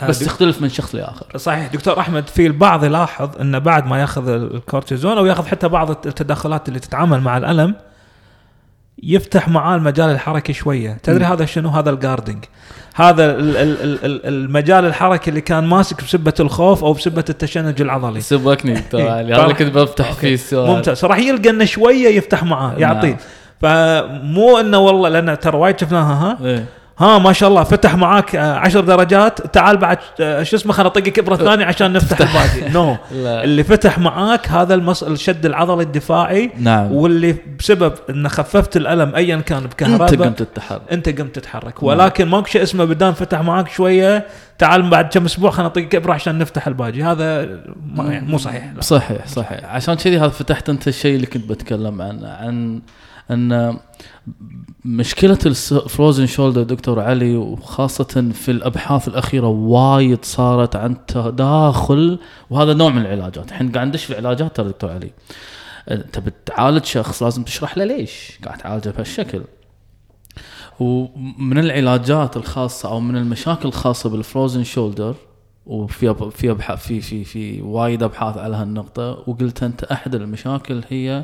[0.09, 1.37] بس آه، تختلف من شخص لآخر.
[1.37, 1.73] صحيح.
[1.73, 6.67] دكتور أحمد في البعض يلاحظ انه بعد ما يأخذ الكورتيزون أو يأخذ حتى بعض التدخلات
[6.67, 7.75] اللي تتعامل مع الألم
[9.03, 10.97] يفتح معاه المجال الحركي شوية.
[11.03, 12.45] تدري هذا شنو؟ هذا ال guarding
[12.95, 17.81] هذا ال- ال- ال- ال- المجال الحركي اللي كان ماسك بسبة الخوف أو بسبة التشنج
[17.81, 18.21] العضلي.
[19.09, 19.45] علي طبعاً.
[19.45, 20.69] هذا كنت بفتح فيه السؤال.
[20.69, 21.05] ممتاز.
[21.05, 23.07] راح يلقى إنه شوية يفتح معاه يعطيه.
[23.07, 23.17] نعم.
[23.61, 26.65] فمو إنه والله لأن ترى وايد شفناها ها؟ إيه.
[27.01, 29.41] ها ما شاء الله فتح معاك آه، عشر درجات.
[29.53, 32.73] تعال بعد آه، شو اسمه خلينا اطقك ابره ثانية عشان نفتح الباقي.
[32.73, 32.97] no.
[33.11, 33.43] لا.
[33.43, 35.03] اللي فتح معاك هذا المص...
[35.03, 36.51] الشد العضلي الدفاعي.
[36.57, 36.91] نعم.
[36.91, 40.81] واللي بسبب ان خففت الألم ايا كان أنت بكهرباء قمت تتحرك.
[40.91, 41.83] أنت قمت تتحرك.
[41.83, 44.25] ولكن ماكو شيء اسمه بدان فتح معاك شوية.
[44.57, 47.03] تعال بعد كم أسبوع خلينا نطقك ابره عشان نفتح الباقي.
[47.03, 47.45] هذا
[47.95, 48.81] ما يعني مو صحيح لا.
[48.81, 49.59] صحيح صحيح.
[49.65, 52.81] عشان كذي هذا فتحت أنت الشيء اللي كنت بتكلم عنه عن
[53.31, 53.77] أن
[54.85, 62.89] مشكلة الفروزن شولدر دكتور علي وخاصة في الأبحاث الأخيرة وايد صارت عن تداخل وهذا نوع
[62.89, 63.51] من العلاجات.
[63.51, 65.11] الحين قاعد ندش في العلاجات ترى دكتور علي.
[65.91, 69.41] انت بتعالج شخص لازم تشرح له ليش قاعد تعالجه بهالشكل.
[70.79, 75.15] ومن العلاجات الخاصة أو من المشاكل الخاصة بال frozen shoulder
[75.65, 81.23] وفي في أبحاث في في في وايد أبحاث على هالنقطة وقلت أنت أحد المشاكل هي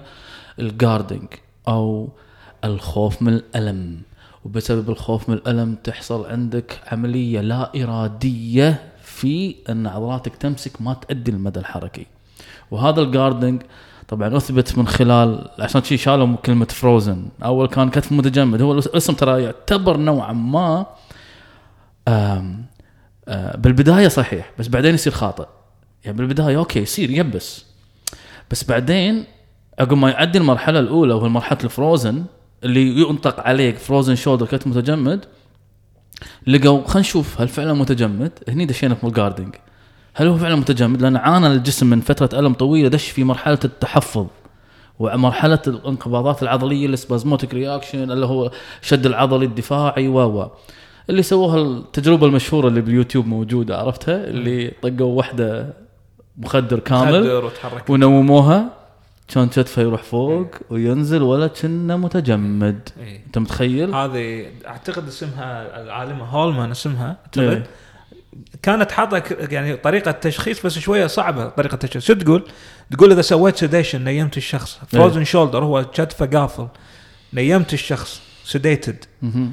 [0.60, 1.28] ال guarding
[1.68, 2.10] أو
[2.64, 4.02] الخوف من الألم.
[4.46, 11.32] وبسبب الخوف من الألم تحصل عندك عملية لا إرادية في أن عضلاتك تمسك ما تؤدي
[11.32, 12.06] المدى الحركي.
[12.72, 13.62] وهذا ال guarding
[14.08, 18.62] طبعا أثبت من خلال عشان شي شالوا كلمة frozen أول كان كتف متجمد.
[18.62, 20.86] هو الاسم ترى يعتبر نوعا ما
[23.56, 25.48] بالبداية صحيح بس بعدين يصير خاطئ.
[26.06, 27.66] يعني بالبداية okay يصير يبس.
[28.52, 29.26] بس بعدين
[29.80, 32.24] عقب ما يعدي المرحلة الأولى وهي مرحلة ال frozen
[32.64, 35.26] اللي يطلق عليه frozen shoulder كتف متجمد.
[36.48, 38.32] لقوا خلينا نشوف هل فعلا متجمد.
[38.50, 39.56] هني دشينا في ال guarding
[40.14, 44.26] هل هو فعلا متجمد؟ لأن عانى الجسم من فترة ألم طويلة دش في مرحلة التحفظ.
[45.00, 50.52] ومرحلة الانقباضات العضلية ال spasmodic reaction اللي هو شد العضلي الدفاعي و
[51.10, 55.74] اللي سووها التجربة المشهورة اللي باليوتيوب موجودة عرفتها؟ اللي طقوا واحدة
[56.38, 57.24] مخدر كامل.
[57.24, 58.77] تخدر وتحرك ونوموها.
[59.28, 63.26] كان كتفه يروح فوق وينزل ولا كأنه متجمد إيه.
[63.26, 67.50] أنت متخيل؟ هذه أعتقد اسمها العالمة هولمان اسمها إيه.
[67.50, 67.68] اعتقد
[68.62, 72.44] كانت حاطة يعني طريقة تشخيص بس شوية صعبة طريقة تشخيص شو تقول؟
[72.92, 76.68] تقول إذا سويت sedation نيمت الشخص frozen shoulder هو كتفه قافل
[77.34, 79.52] نيمت الشخص sedated مهم.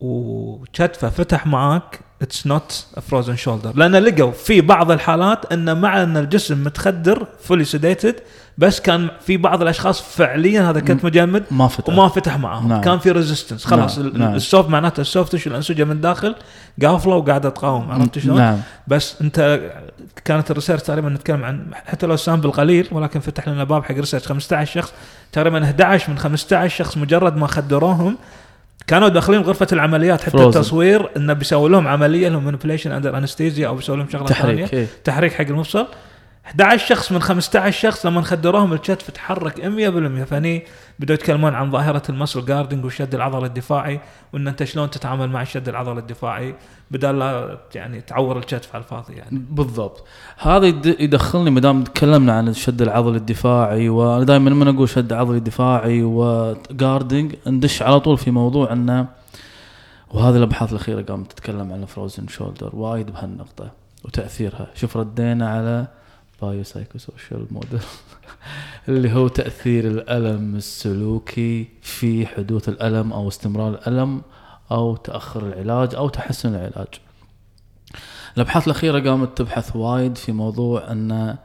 [0.00, 6.16] وكتفه فتح معاك it's not frozen shoulder لأن لقوا في بعض الحالات إن مع إن
[6.16, 8.16] الجسم متخدر fully sedated
[8.58, 12.80] بس كان في بعض الأشخاص فعليا هذا كتف مجمد ما فتح وما فتح معاهم نعم.
[12.80, 14.16] كان في resistance خلاص نعم.
[14.16, 14.34] نعم.
[14.34, 16.34] ال soft معناته ال soft tissue الأنسجة من داخل
[16.82, 19.60] قافلة وقاعدة تقاوم عرفت شلون؟ نعم بس أنت
[20.24, 23.94] كانت ال research تقريبا نتكلم عن حتى لو sample قليل ولكن فتح لنا باب حق
[23.94, 24.92] research 15 شخص
[25.32, 28.16] تقريبا 11 من 15 شخص مجرد ما خدروهم
[28.86, 30.40] كانوا داخلين غرفة العمليات حتى Frozen.
[30.40, 34.74] التصوير إنه بيسوي لهم عملية لهم manipulation under anesthesia أو بيسوي لهم شغلة ثانية تحريك
[34.74, 34.86] إيه.
[35.04, 35.86] تحريك حق المفصل
[36.46, 40.64] 11 شخص من 15 شخص لما خدروهم الكتف تحرك 100% فهني
[40.98, 44.00] بدأوا يتكلمون عن ظاهرة ال muscle guarding والشد العضلي الدفاعي
[44.32, 46.54] وإن أنت شلون تتعامل مع الشد العضلي الدفاعي
[46.90, 49.42] بدل لا يعني تعور الكتف على الفاضي يعني.
[49.50, 50.04] بالضبط.
[50.38, 55.12] هذا يد- يدخلني ما دام تكلمنا عن الشد العضلي الدفاعي وأنا دائما لما أقول شد
[55.12, 59.06] عضلي دفاعي و guarding ندش على طول في موضوع إنه
[60.10, 63.70] وهذه الأبحاث الأخيرة قامت تتكلم عن ال frozen shoulder وايد بهالنقطة
[64.04, 64.66] وتأثيرها.
[64.74, 65.86] شوف ردينا على
[66.42, 67.80] bio psycho social model
[68.88, 74.22] اللي هو تأثير الألم السلوكي في حدوث الألم أو استمرار الألم
[74.70, 76.88] أو تأخر العلاج أو تحسن العلاج.
[78.36, 81.36] الأبحاث الأخيرة قامت تبحث وايد في موضوع أن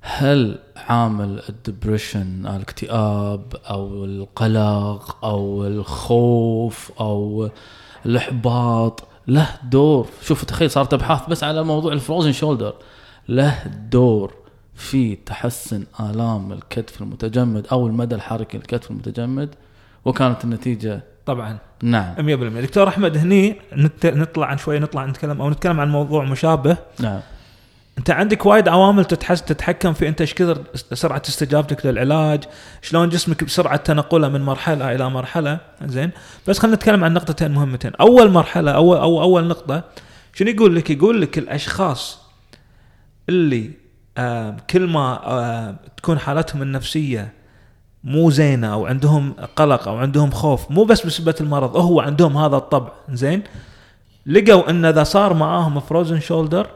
[0.00, 7.50] هل عامل ال depression الاكتئاب أو القلق أو الخوف أو
[8.06, 10.08] الإحباط له دور.
[10.22, 12.74] شوف تخيل صارت أبحاث بس على موضوع ال frozen shoulder.
[13.28, 14.34] له دور
[14.74, 19.54] في تحسن آلام الكتف المتجمد أو المدى الحركي للكتف المتجمد
[20.04, 21.58] وكانت النتيجة طبعا.
[21.82, 22.14] نعم.
[22.14, 23.56] 100% دكتور أحمد هني
[24.04, 26.76] نطلع عن شوي نطلع نتكلم أو نتكلم عن موضوع مشابه.
[27.00, 27.20] نعم.
[27.98, 32.44] أنت عندك وايد عوامل تتحس تتحكم في أنت إيش كثر سرعة استجابتك للعلاج
[32.82, 35.58] شلون جسمك بسرعة تنقله من مرحلة إلى مرحلة.
[35.84, 36.10] زين.
[36.48, 37.92] بس خلينا نتكلم عن نقطتين مهمتين.
[38.00, 39.84] أول مرحلة اول أو أول نقطة
[40.34, 42.25] شنو يقول لك؟ يقول لك الأشخاص
[43.28, 43.70] اللي
[44.18, 47.32] آه كل ما آه تكون حالتهم النفسية
[48.04, 52.56] مو زينة أو عندهم قلق أو عندهم خوف مو بس بسبب المرض هو عندهم هذا
[52.56, 53.42] الطبع زين
[54.26, 56.66] لقوا أن إذا صار معاهم frozen shoulder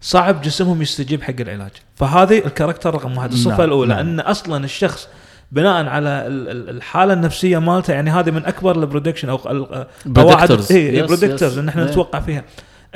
[0.00, 4.06] صعب جسمهم يستجيب حق العلاج فهذه ال character رقم واحد الصفة نعم، الأولى نعم.
[4.08, 5.08] أن أصلا الشخص
[5.52, 9.86] بناء على ال- ال- الحالة النفسية مالته يعني هذه من أكبر ال prediction أو ال-
[10.16, 10.70] قواعد Predictors.
[10.72, 11.58] اي predictors.
[11.58, 11.84] ان إحنا.
[11.84, 12.44] نتوقع فيها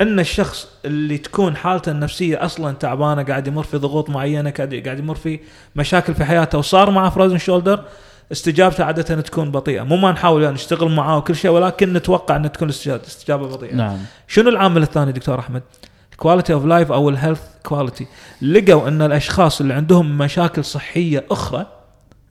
[0.01, 4.99] أن الشخص اللي تكون حالته النفسية أصلا تعبانة قاعد يمر في ضغوط معينة قاعد قاعد
[4.99, 5.39] يمر في
[5.75, 7.83] مشاكل في حياته وصار معه frozen shoulder
[8.31, 9.81] استجابته عادة تكون بطيئة.
[9.83, 13.75] مو ما نحاول يعني نشتغل معاه وكل شيء ولكن نتوقع أن تكون استجابة بطيئة.
[13.75, 13.97] نعم.
[14.27, 15.63] شنو العامل الثاني دكتور أحمد؟
[16.11, 18.07] ال quality of life أو ال health quality
[18.41, 21.65] لقوا أن الأشخاص اللي عندهم مشاكل صحية أخرى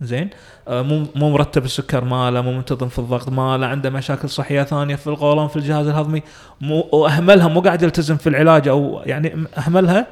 [0.00, 0.31] زين
[0.68, 5.07] مو مو مرتب السكر ماله مو منتظم في الضغط ماله عنده مشاكل صحية ثانية في
[5.07, 6.22] القولون في الجهاز الهضمي
[6.61, 10.07] مو وأهملها مو قاعد يلتزم في العلاج أو يعني أهملها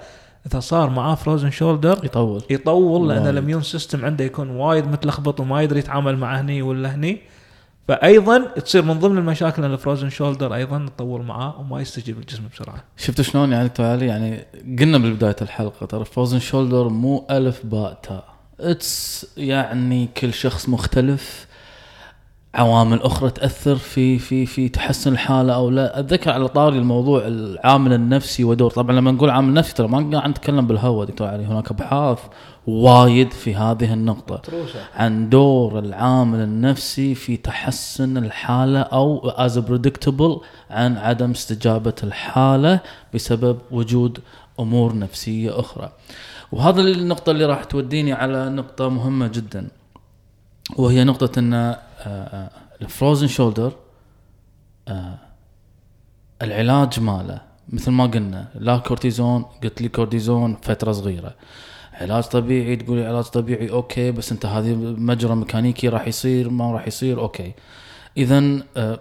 [0.46, 2.42] إذا صار معاه frozen shoulder يطول.
[2.50, 3.26] يطول لأن.
[3.26, 7.20] ال immune system عنده يكون وايد متلخبط وما يقدر يتعامل مع هني ولا هني.
[7.88, 12.42] فايضا تصير من ضمن المشاكل إن ال frozen shoulder أيضا تطول معاه وما يستجيب الجسم
[12.52, 12.84] بسرعة.
[12.96, 14.44] شفت شلون يعني علي يعني
[14.78, 18.31] قلنا بالبداية الحلقة ترى frozen shoulder مو ألف باء تاء.
[18.60, 21.46] it's يعني كل شخص مختلف.
[22.54, 26.00] عوامل أخرى تأثر في في في تحسن الحالة أو لا.
[26.00, 28.70] أتذكر على طاري الموضوع العامل النفسي ودور.
[28.70, 31.44] طبعا لما نقول عامل نفسي ترى ما قاعد نتكلم بالهواء دكتور علي.
[31.44, 32.18] هناك أبحاث
[32.66, 34.42] وايد في هذه النقطة
[34.94, 42.80] عن دور العامل النفسي في تحسن الحالة أو as predictable عن عدم استجابة الحالة
[43.14, 44.18] بسبب وجود
[44.60, 45.92] أمور نفسية أخرى.
[46.52, 49.68] وهذا النقطة اللي راح توديني على نقطة مهمة جدا
[50.76, 51.76] وهي نقطة أن
[52.82, 53.72] الفروزن شولدر
[56.42, 61.34] العلاج ماله مثل ما قلنا لا كورتيزون قلت لي كورتيزون فترة صغيرة.
[61.92, 66.86] علاج طبيعي تقول علاج طبيعي okay بس أنت هذه مجرى ميكانيكي راح يصير ما راح
[66.86, 67.52] يصير okay.
[68.16, 68.98] اذا آه،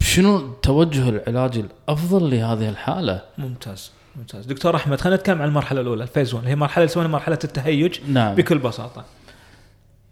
[0.00, 3.90] شنو توجه العلاج الأفضل لهذه الحالة؟ ممتاز.
[4.18, 4.46] ممتاز.
[4.46, 7.98] دكتور أحمد خلينا نتكلم عن المرحلة الأولى ال phase 1 هي مرحلة يسمونها مرحلة التهيج
[8.08, 8.34] نعم.
[8.34, 9.04] بكل بساطة.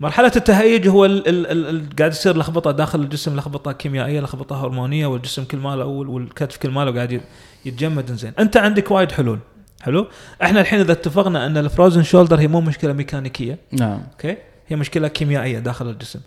[0.01, 4.65] مرحلة التهيج هو ال ال ال ال قاعد يصير لخبطة داخل الجسم لخبطة كيميائية لخبطة
[4.65, 7.21] هرمونية والجسم كل ماله وال- والكتف كل ماله قاعد
[7.65, 9.39] يتجمد زين أنت عندك وايد حلول.
[9.83, 10.07] حلو؟
[10.43, 14.03] إحنا الحين إذا اتفقنا أن ال frozen shoulder هي مو مشكلة ميكانيكية نعم.
[14.13, 14.37] okay؟
[14.69, 16.21] هي مشكلة كيميائية داخل الجسم.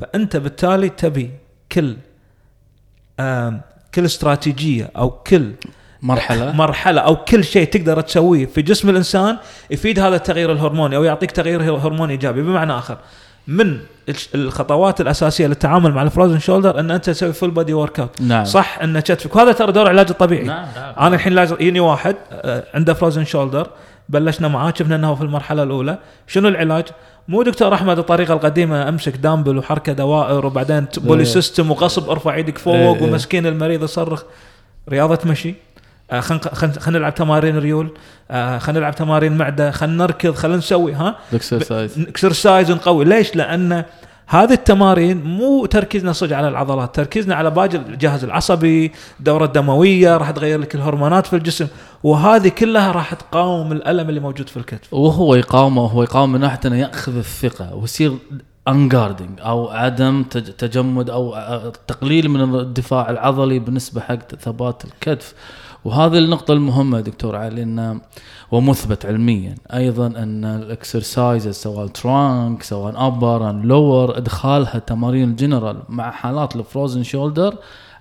[0.00, 1.30] فأنت بالتالي تبي
[1.72, 1.96] كل
[3.94, 5.52] كل استراتيجية أو كل
[6.04, 6.52] مرحلة.
[6.52, 9.36] مرحلة أو كل شيء تقدر تسويه في جسم الإنسان
[9.70, 12.42] يفيد هذا التغيير الهرموني أو يعطيك تغيير هرموني إيجابي.
[12.42, 12.98] بمعنى آخر
[13.46, 13.78] من
[14.34, 18.44] الخطوات الأساسية للتعامل مع ال frozen shoulder أن أنت تسوي full body workout نعم.
[18.44, 19.36] صح أن كتفك.
[19.36, 20.44] وهذا ترى دور العلاج الطبيعي.
[20.44, 20.94] نعم نعم.
[21.00, 23.66] أنا الحين لازم يجيني واحد آه، عنده frozen shoulder
[24.08, 25.98] بلشنا معاه شفنا إنه في المرحلة الأولى.
[26.26, 26.84] شنو العلاج؟
[27.28, 31.28] مو دكتور أحمد الطريقة القديمة أمسك دامبل وحركة دوائر وبعدين pulley إيه.
[31.28, 33.02] system وغصب ارفع إيدك فوق إيه، إيه.
[33.02, 34.22] ومسكين المريض يصرخ.
[34.88, 35.54] رياضة مشي.
[36.16, 37.94] آه خلينا خلينا نلعب تمارين ريول.
[38.30, 39.70] آه خلينا نلعب تمارين معدة.
[39.70, 40.34] خلينا نركض.
[40.34, 43.84] خلينا نسوي ها؟ ال exercise exercise نقوي ليش؟ لأن
[44.26, 46.94] هذه التمارين مو تركيزنا صدق على العضلات.
[46.94, 51.66] تركيزنا على باقي الجهاز العصبي الدورة الدموية راح تغير لك الهرمونات في الجسم.
[52.02, 54.94] وهذه كلها راح تقاوم الألم اللي موجود في الكتف.
[54.94, 58.12] وهو يقاومه وهو يقاوم من ناحية إنه يأخذ الثقة ويصير
[58.68, 65.34] unguarding أو عدم تج- تجمد أو آه، تقليل من الدفاع العضلي بالنسبة حق ثبات الكتف.
[65.84, 68.00] وهذه النقطة المهمة دكتور علي انه
[68.50, 69.54] ومثبت علميا.
[69.74, 76.56] أيضا أن ال exercise سواء trunk سواء upper and lower إدخالها تمارين الجنرال مع حالات
[76.56, 77.56] ال frozen shoulder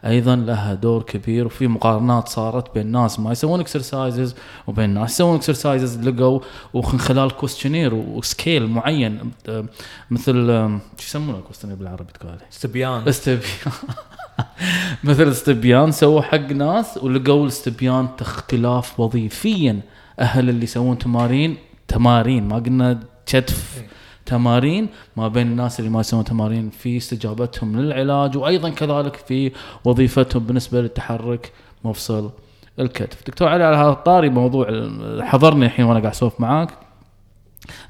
[0.05, 1.45] أيضا لها دور كبير.
[1.45, 4.35] وفي مقارنات صارت بين ناس ما يسوون exercises
[4.67, 6.39] وبين ناس يسوون exercises لقوا
[6.73, 9.31] ومن خلال questionnaire و scale معين.
[10.11, 10.47] مثل
[10.97, 13.07] شو يسمونه ال questionnaire بالعربي تقول؟ استبيان.
[13.07, 13.73] استبيان.
[15.03, 19.81] مثل استبيان سووا حق ناس ولقوا الاستبيان اختلاف وظيفيا.
[20.19, 23.83] أهل اللي يسوون تمارين تمارين ما قلنا كتف.
[24.25, 24.87] تمارين.
[25.17, 29.51] ما بين الناس اللي ما يسوون تمارين في استجابتهم للعلاج وأيضا كذلك في
[29.85, 31.51] وظيفتهم بالنسبة لتحرك
[31.83, 32.31] مفصل
[32.79, 33.27] الكتف.
[33.27, 34.89] دكتور علي على هذا الطاري موضوع
[35.21, 36.69] حضرني الحين وأنا قاعد أسولف معاك.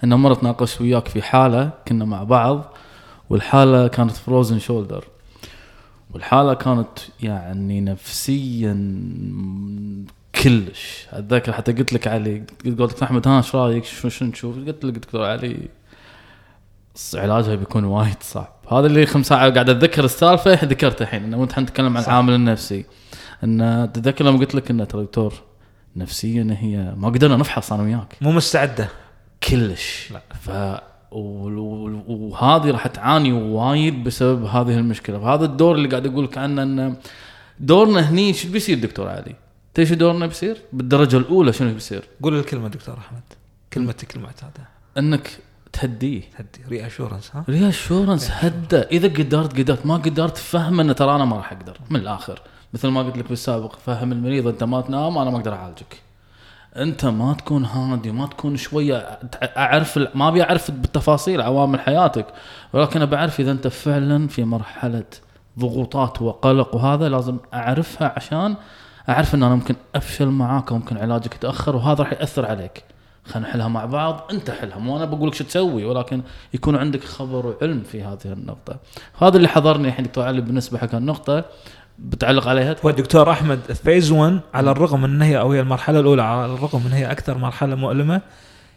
[0.04, 2.74] انه مرة تناقشت وياك في حالة كنا مع بعض
[3.30, 5.06] والحالة كانت فروزن شولدر
[6.14, 8.74] والحالة كانت يعني نفسيا
[10.44, 11.08] كلش.
[11.12, 14.86] أتذكر حتى قلت لك علي قلت لك أحمد ها إيش رأيك؟ شو شو نشوف؟ قلت
[14.86, 15.68] لك دكتور علي
[17.14, 18.56] علاجها بيكون وايد صعب.
[18.72, 21.24] هذا اللي خمس ساعة قاعد أتذكر السالفة ذكرتها الحين.
[21.24, 22.04] انه وأنت نتكلم عن.
[22.04, 22.86] العامل النفسي.
[23.44, 25.34] إن تتذكر لما قلت لك انه ترى دكتور
[25.96, 28.16] نفسيا هي ما قدرنا نفحص أنا وياك.
[28.22, 28.90] مو مستعدة.
[29.44, 30.14] كلش.
[30.48, 30.93] لا.
[31.14, 35.20] وهذه راح تعاني وايد بسبب هذه المشكلة.
[35.20, 36.96] فهذا الدور اللي قاعد أقول لك عنه انه
[37.60, 39.36] دورنا هني شو بيصير دكتور علي؟
[39.74, 43.24] تدري شو دورنا بيصير؟ بالدرجة الأولى شنو بيصير؟ قول الكلمة دكتور أحمد.
[43.74, 45.38] كلمتك المعتاده إنك
[45.74, 46.22] تهديه.
[46.36, 48.78] هدي reassurance ها؟ reassurance هدى.
[48.78, 49.86] إذا قدرت قدرت.
[49.86, 51.78] ما قدرت فهم إن ترى أنا ما راح أقدر.
[51.90, 52.42] من الآخر.
[52.74, 56.02] مثل ما قلت لك بالسابق فهم المريض أنت ما تنام أنا ما أقدر أعالجك.
[56.78, 62.26] انت ما تكون هادي ما تكون شوية أعرف ما أبي أعرف بالتفاصيل عوامل حياتك.
[62.74, 65.04] ولكن أبي أعرف إذا أنت فعلا في مرحلة
[65.60, 68.56] ضغوطات وقلق وهذا لازم أعرفها عشان
[69.10, 72.84] أعرف إن أنا ممكن أفشل معاك أو ممكن علاجك يتأخر وهذا راح يأثر عليك.
[73.26, 74.78] خلينا نحلها مع بعض انت حلها.
[74.78, 76.22] مو أنا بقول لك شو تسوي ولكن
[76.54, 78.78] يكون عندك خبر وعلم في هذه النقطة.
[79.22, 81.46] هذا اللي حضرني الحين دكتور علي بالنسبة حق النقطه
[82.00, 86.54] بتعلق عليها والدكتور أحمد فيز 1 على الرغم من هي أو هي المرحلة الأولى على
[86.54, 88.22] الرغم من هي أكثر مرحلة مؤلمة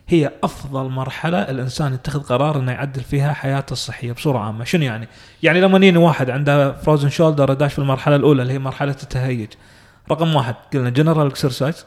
[0.09, 5.09] هي أفضل مرحلة الإنسان يتخذ قرار إنه يعدل فيها حياته الصحية بصورة عامة، شنو يعني؟
[5.43, 9.49] يعني لما يجيني واحد عنده frozen shoulder داش في المرحلة الأولى اللي هي مرحلة التهيج.
[10.11, 11.87] رقم واحد قلنا general exercise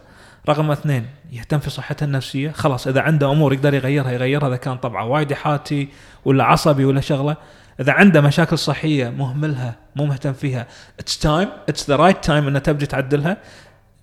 [0.49, 4.77] رقم اثنين يهتم في صحته النفسية خلاص إذا عنده أمور يقدر يغيرها يغيرها إذا كان
[4.77, 5.89] طبعه وايد يحاتي
[6.25, 7.37] ولا عصبي ولا شغلة
[7.79, 10.67] إذا عنده مشاكل صحية مهملها مو مهتم فيها
[10.99, 13.37] it's time it's the right time إنه تبدي تعدلها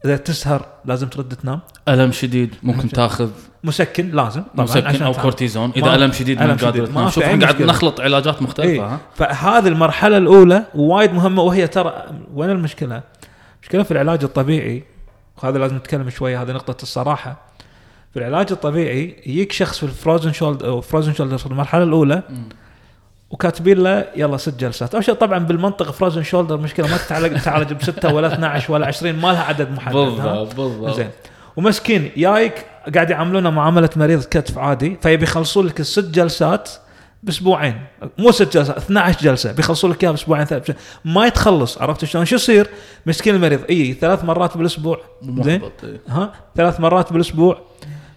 [0.05, 2.93] إذا تسهر لازم ترد تنام ألم شديد ممكن شديد.
[2.93, 3.31] تاخذ
[3.65, 5.13] مسكن لازم طبعا مسكن أو.
[5.13, 7.63] كورتيزون إذا ألم شديد ما قادر تنام شوف إحنا قاعد.
[7.63, 8.87] نخلط علاجات مختلفة.
[8.87, 13.03] ها فهذه المرحلة الأولى وايد مهمة وهي ترى وين المشكلة؟
[13.61, 14.85] المشكلة في العلاج الطبيعي
[15.43, 17.37] وهذا لازم نتكلم شوية هذه نقطة الصراحة
[18.13, 22.49] في العلاج الطبيعي يجيك شخص في الفروزن شولدر فروزن شولدر في المرحلة الأولى مم.
[23.31, 24.95] وكاتبين له يلا ست جلسات.
[24.95, 29.15] أول شيء طبعا بالمنطق فروزن شولدر مشكلة ما تتعالج تعالج بستة ولا 12 ولا 20
[29.15, 30.97] ما لها عدد محدد؟ بالضبط بالضبط.
[30.97, 31.11] زين.
[31.57, 36.71] ومسكين جايك قاعد يعاملونه معاملة مريض كتف عادي فيبي يخلصون لك الست جلسات
[37.23, 37.81] بأسبوعين.
[38.19, 40.71] مو ست جلسات 12 جلسة بيخلصون لك إياها بأسبوعين ثلاث
[41.05, 42.69] ما يتخلص عرفت شلون؟ شو يصير؟
[43.07, 45.01] مسكين المريض إي ثلاث مرات بالأسبوع.
[45.41, 45.63] زين.
[46.09, 47.59] ها؟ ثلاث مرات بالأسبوع.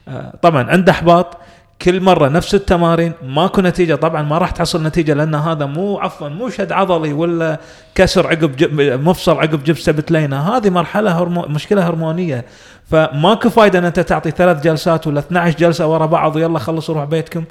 [0.07, 1.37] آه طبعا عنده أحباط.
[1.81, 3.95] كل مرة نفس التمارين ماكو نتيجة.
[3.95, 7.59] طبعا ما راح تحصل نتيجة لأن هذا مو عفوا مو شد عضلي ولا
[7.95, 8.73] كسر عقب
[9.07, 10.39] مفصل عقب جبسة بتلينة.
[10.39, 12.45] هذه مرحلة هرمو مشكلة هرمونية.
[12.91, 17.03] فماكو فايدة إن أنت تعطي ثلاث جلسات ولا 12 جلسة ورا بعض ويلا خلص وروح
[17.03, 17.43] بيتكم.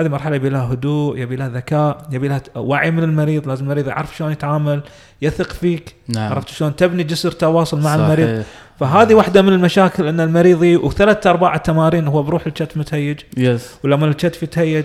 [0.00, 3.88] هذه مرحلة يبي لها هدوء يبي لها ذكاء يبي لها وعي من المريض لازم المريض
[3.88, 4.82] يعرف شلون يتعامل
[5.22, 5.94] يثق فيك.
[6.08, 6.32] نعم.
[6.32, 8.04] عرفت شلون؟ تبني جسر تواصل مع صحيح.
[8.04, 8.44] المريض.
[8.80, 13.20] فهذه واحدة من المشاكل إن المريض وثلاث أرباع التمارين هو بروح الكتف متهيج.
[13.36, 14.84] yes ولما الكتف يتهيج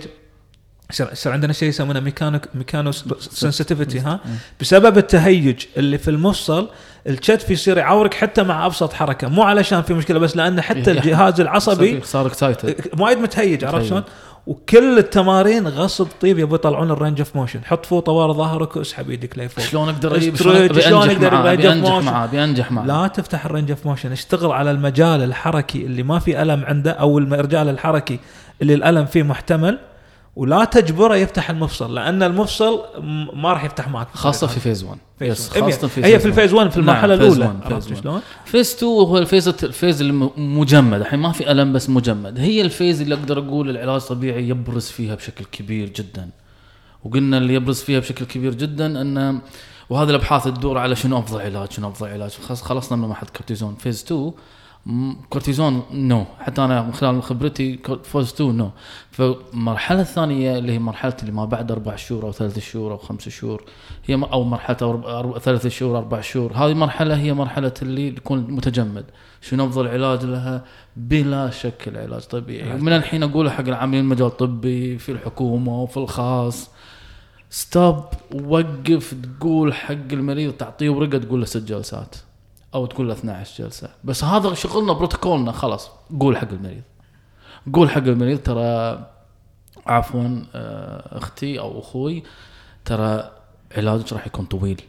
[0.91, 4.19] يصير عندنا شيء يسمونه mechano mechanosensitivity ها؟
[4.62, 6.69] بسبب التهيج اللي في المفصل
[7.08, 9.28] الكتف يصير يعورك حتى مع أبسط حركة.
[9.28, 13.86] مو علشان في مشكلة بس لأن حتى الجهاز العصبي صار excited وايد متهيج عرفت.
[13.86, 14.04] شلون؟
[14.47, 19.10] وكل التمارين غصب طيب يبغى يطلعون ال range of motion حط فوطة ورا ظهرك واسحب
[19.10, 22.86] إيدك لفوق شلون أقدر أجيب شلون شلون بينجح؟ معاه بينجح معاه.
[22.86, 26.91] لا تفتح ال range of motion اشتغل على المجال الحركي اللي ما في ألم عنده
[26.91, 28.19] أو المجال الحركي
[28.62, 29.79] اللي الألم فيه محتمل.
[30.36, 32.80] ولا تجبره يفتح المفصل لأن المفصل
[33.34, 34.08] ما راح يفتح معك.
[34.13, 36.89] خاصة في phase 1 yes phase خاصة في هي في ال phase 1 في نعم،
[36.89, 37.45] المرحلة phase الأولى.
[37.45, 38.02] 1 phase عرفت 1.
[38.04, 42.39] شلون؟ phase 2 هو ال phase ال phase المجمد الحين ما في ألم بس مجمد.
[42.39, 46.30] هي ال phase اللي أقدر أقول العلاج الطبيعي يبرز فيها بشكل كبير جدا.
[47.04, 49.41] وقلنا اللي يبرز فيها بشكل كبير جدا انه
[49.89, 52.32] وهذه الأبحاث تدور على شنو أفضل علاج شنو أفضل علاج.
[52.62, 53.76] خلصنا من مرحله كورتيزون.
[53.76, 54.34] phase 2 م-
[55.30, 56.26] كورتيزون no.
[56.39, 58.69] حتى أنا من خلال خبرتي phase 2 no.
[59.12, 63.30] فالمرحلة الثانية اللي هي مرحلة اللي ما بعد أربع شهور أو ثلاث شهور أو خمس
[63.30, 63.63] شهور
[64.06, 69.06] هي أو مرحلة أربع- ثلاث شهور أربع شهور هذه مرحلة هي مرحلة اللي يكون متجمد.
[69.41, 70.63] شنو أفضل علاج لها؟
[70.98, 72.78] بلا شك العلاج طبيعي.
[72.78, 76.69] من الحين أقولها حق العاملين المجال الطبي في الحكومة وفي الخاص.
[77.50, 78.04] ستوب
[78.45, 82.15] وقف تقول حق المريض تعطيه ورقة تقول له ست جلسات
[82.76, 83.90] أو تقول له 12 جلسة.
[84.04, 85.90] بس هذا شغلنا بروتوكولنا خلاص.
[86.20, 86.82] قول حق المريض.
[87.74, 89.00] قول حق المريض ترى
[89.88, 92.24] عفوا آه، أختي أو أخوي
[92.86, 93.32] ترى
[93.78, 94.82] علاجك راح يكون طويل.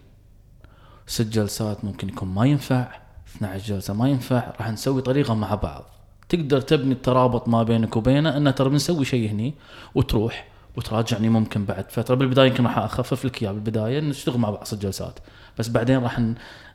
[1.06, 2.88] ست جلسات ممكن يكون ما ينفع
[3.36, 5.84] 12 جلسة ما ينفع راح نسوي طريقة مع بعض.
[6.28, 9.54] تقدر تبني الترابط ما بينك وبينه إنه ترى بنسوي شيء هني
[9.94, 12.14] وتروح وتراجعني ممكن بعد فترة.
[12.14, 15.18] بالبداية يمكن راح أخفف لك إياه بالبداية نشتغل مع بعض ست جلسات.
[15.58, 16.20] بس بعدين راح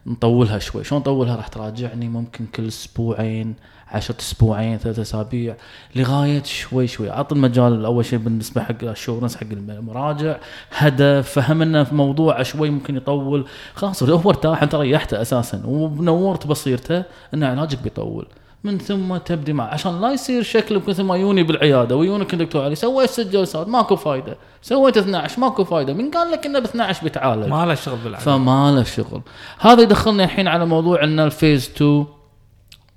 [0.05, 0.83] نطولها شوي.
[0.83, 3.55] شلون نطولها؟ راح تراجعني ممكن كل أسبوعين
[3.87, 5.55] عشرة أسبوعين ثلاثة أسابيع
[5.95, 7.11] لغاية شوي شوي.
[7.11, 10.37] اعط المجال اول شيء بالنسبة حق الشورنس حق المراجع.
[10.77, 13.45] هدف فهمنا في موضوع شوي ممكن يطول.
[13.75, 15.61] خلاص هو ارتاح أنت ريحته أساسا.
[15.65, 18.27] ونورت بصيرته إن علاجك بيطول.
[18.63, 19.67] من ثم تبدي معه.
[19.67, 21.95] عشان لا يصير شكلك مثل ما يوني بالعيادة.
[21.95, 24.37] ويونك الدكتور علي سويت ست جلسات ماكو فايدة.
[24.61, 25.93] سويت 12 ماكو فايدة.
[25.93, 29.21] من قال لك انه ب 12 بيتعالج ما له شغل بالعلاج فما له شغل.
[29.59, 32.05] هذا يدخلنا الحين على موضوع إن ال phase 2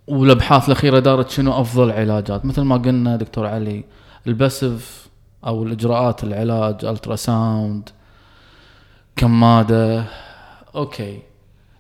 [0.06, 2.44] والأبحاث الأخيرة دارت شنو أفضل علاجات.
[2.44, 3.84] مثل ما قلنا دكتور علي
[4.26, 5.08] ال passive
[5.46, 7.88] أو الإجراءات العلاج ultrasound
[9.16, 10.04] كمادة.
[10.74, 11.18] okay.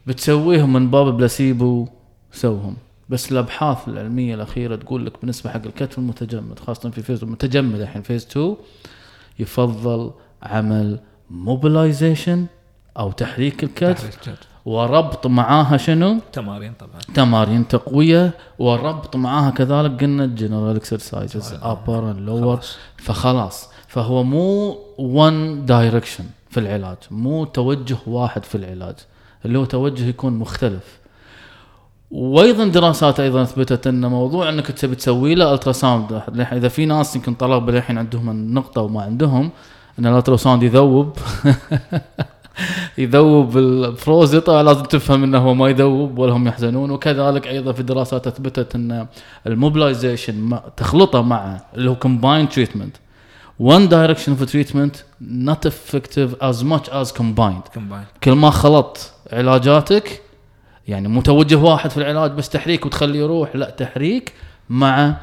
[0.06, 1.88] بتسويهم من باب بلاسيبو
[2.32, 2.76] سوهم.
[3.08, 8.02] بس الأبحاث العلمية الأخيرة تقول لك بالنسبة حق الكتف المتجمد خاصة في phase المتجمد الحين
[8.02, 8.56] phase 2
[9.38, 10.10] يفضل
[10.42, 12.46] عمل mobilization
[12.98, 14.04] أو تحريك الكتف.
[14.64, 22.10] وربط معاها شنو؟ تمارين طبعا تمارين تقوية وربط معاها كذلك قلنا ال general exercises upper
[22.10, 22.76] and lower خلاص.
[22.96, 28.94] فخلاص فهو مو one direction في العلاج مو توجه واحد في العلاج
[29.44, 30.98] اللي هو توجه يكون مختلف
[32.14, 36.22] وأيضا دراسات أيضا أثبتت أن موضوع أنك تبي تسوي له ultrasound
[36.52, 39.50] إذا في ناس يمكن طلبه للحين عندهم النقطة وما عندهم
[39.98, 41.18] أن ال ultrasound يذوب
[42.98, 46.90] يذوب ال frozen لازم تفهم إنه هو ما يذوب ولا هم يحزنون.
[46.90, 49.06] وكذلك أيضا في دراسات أثبتت أن
[49.46, 52.94] ال mobilization تخلطه مع اللي هو combined treatment.
[53.58, 57.68] One direction of treatment not effective as much as combined.
[57.74, 60.23] كومباين كل ما خلطت علاجاتك
[60.88, 64.32] يعني مو توجه واحد في العلاج بس تحريك وتخليه يروح؟ لا تحريك
[64.68, 65.16] مع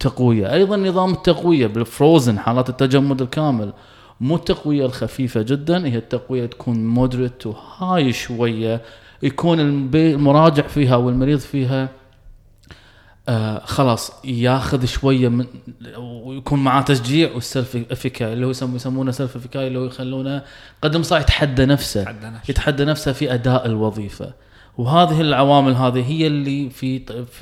[0.00, 0.52] تقوية.
[0.52, 3.72] أيضا نظام التقوية بالفروزن حالات التجمد الكامل
[4.20, 8.80] مو التقوية الخفيفة جدا هي التقوية تكون مودريت وهاي شوية.
[9.22, 11.88] يكون المراجع فيها أو المريض فيها
[13.28, 15.46] آه خلاص ياخذ شوية من
[15.98, 20.42] ويكون معاه تشجيع وال self-efficacy اللي هو يسمونه self-efficacy اللي هو يخلونه
[20.82, 22.04] قدم صار يتحدى نفسه.
[22.48, 24.32] يتحدى نفسه في أداء الوظيفة.
[24.78, 26.98] وهذه العوامل هذه هي اللي في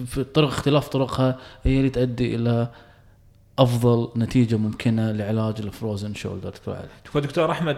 [0.07, 2.69] في- طرق اختلاف طرقها هي اللي تؤدي إلى
[3.59, 6.49] أفضل نتيجة ممكنة لعلاج ال frozen shoulder.
[6.51, 6.87] دكتور علي.
[7.07, 7.77] شوف دكتور أحمد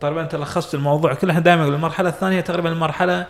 [0.00, 3.26] تقريبا انت لخصت الموضوع كله إحنا دائما المرحلة الثانية تقريبا المرحلة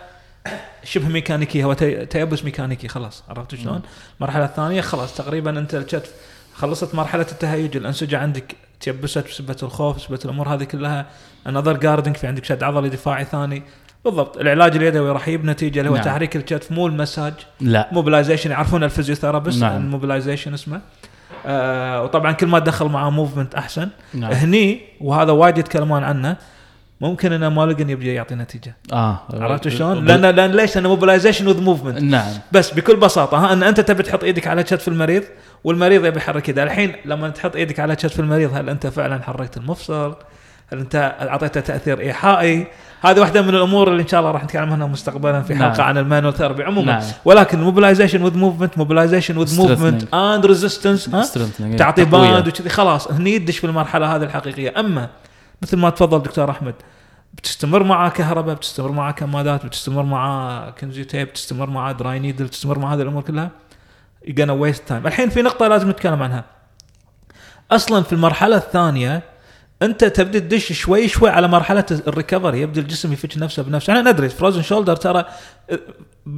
[0.83, 3.81] شبه ميكانيكية هو تي- تيبس ميكانيكي خلاص عرفت شلون؟
[4.17, 6.13] المرحلة الثانية خلاص تقريبا أنت الكتف
[6.53, 11.05] خلصت مرحلة التهيج الأنسجة عندك تيبست بسبه الخوف بسبه الأمور هذه كلها
[11.47, 13.63] under guarding في عندك شد عضلي دفاعي ثاني.
[14.05, 14.37] بالضبط.
[14.37, 16.03] العلاج اليدوي راح يجيب نتيجة اللي هو نعم.
[16.03, 17.89] تحريك الكتف مو المساج لا.
[17.91, 19.77] mobilization يعرفون ال physiotherapist نعم.
[19.77, 20.81] ال mobilization اسمه.
[21.45, 23.89] آه وطبعا كل ما تدخل معاه movement أحسن.
[24.13, 24.31] نعم.
[24.31, 26.35] هني وهذا وايد يتكلمون عنه
[27.01, 28.75] ممكن إنه ما لقى يبي يعطي نتيجة.
[28.93, 29.19] آه.
[29.33, 32.31] عرفت شلون؟ لأن لأن ليش؟ لأنه mobilization with movement نعم.
[32.51, 35.23] بس بكل بساطة ها إن أنت تبي تحط إيدك على كتف المريض
[35.63, 39.57] والمريض يبي يحرك يده الحين لما تحط إيدك على كتف المريض هل أنت فعلا حركت
[39.57, 40.15] المفصل؟
[40.73, 42.67] انت اعطيته تأثير إيحائي؟
[43.01, 45.87] هذه واحدة من الأمور اللي إن شاء الله راح نتكلم عنها مستقبلا في حلقة نعم.
[45.87, 47.03] عن ال manual therapy عموما نعم.
[47.25, 50.13] ولكن mobilization with movement mobilization with movement.
[50.13, 51.09] and resistance.
[51.77, 52.05] تعطي.
[52.05, 55.09] band وكذي خلاص هني يدش في المرحله هذه الحقيقية أما
[55.61, 56.73] مثل ما تفضل دكتور أحمد
[57.33, 62.79] بتستمر معاه كهرباء بتستمر معاه كمادات بتستمر معاه kinesio tape بتستمر معاه dry needle بتستمر
[62.79, 63.49] مع هذه الأمور كلها
[64.27, 66.43] gonna waste time الحين في نقطة لازم نتكلم عنها
[67.71, 69.21] أصلا في المرحلة الثانية
[69.81, 74.11] أنت تبدأ تدش شوي شوي على مرحلة ال recovery يبدأ الجسم يفتش نفسه بنفسه أنا
[74.11, 75.25] ندري frozen shoulder ترى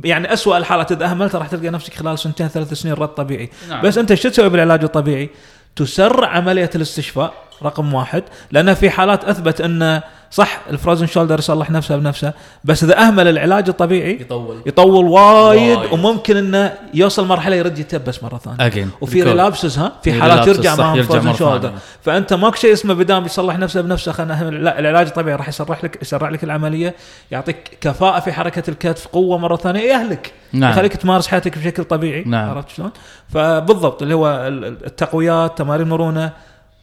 [0.03, 3.81] يعني اسوء الحالات إذا أهملت راح تلقى نفسك خلال سنتين ثلاث سنين رد طبيعي نعم.
[3.81, 5.29] بس أنت شو تسوي بالعلاج الطبيعي؟
[5.75, 7.33] تسرع عملية الاستشفاء
[7.63, 12.83] رقم واحد لأن في حالات أثبت انه صح ال frozen shoulder يصلح نفسه بنفسه بس
[12.83, 15.93] إذا أهمل العلاج الطبيعي يطول يطول وايد, وايد.
[15.93, 20.75] وممكن إنه يوصل مرحلة يرد يتبس مرة ثانية again وفي relapses ها في حالات يرجع
[20.75, 21.71] صح، معهم يرجع frozen مرة shoulder.
[22.01, 25.83] فأنت ماكو شيء اسمه بدام يصلح نفسه بنفسه خلينا نهمل لا العلاج الطبيعي راح يسرح
[25.83, 26.95] لك يسرع لك العملية
[27.31, 30.71] يعطيك كفاءة في حركة الكتف قوة مرة ثانية يأهلك نعم.
[30.71, 32.49] يخليك تمارس حياتك بشكل طبيعي نعم.
[32.49, 32.91] عرفت شلون؟
[33.29, 36.31] فبالضبط اللي هو ال- ال- التقويات تمارين المرونة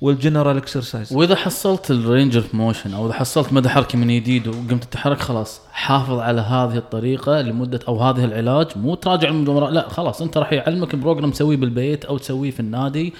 [0.00, 4.06] وال general exercise وإذا حصلت ال range of motion أو إذا حصلت مدى حركه من
[4.06, 9.44] جديد وقمت تتحرك خلاص حافظ على هذه الطريقة لمدة أو هذه العلاج مو تراجع من
[9.44, 13.14] دون لا خلاص أنت راح يعلمك program تسويه بالبيت أو تسويه في النادي.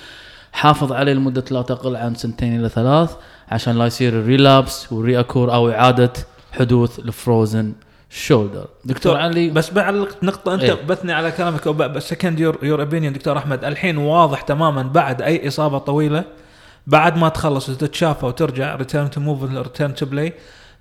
[0.53, 3.17] حافظ عليه لمدة لا تقل عن سنتين إلى ثلاث
[3.49, 6.13] عشان لا يصير ال relapse وال reoccur أو إعادة
[6.53, 7.73] حدوث ال frozen
[8.11, 10.75] shoulder دكتور علي؟ بس بعلق نقطة أنت إيه.
[10.75, 15.49] بثني على كلامك بس second your your opinion دكتور أحمد الحين واضح تماما بعد أي
[15.49, 16.25] إصابة طويلة؟
[16.89, 20.33] بعد ما تخلص وتتشافى وترجع return to move return to play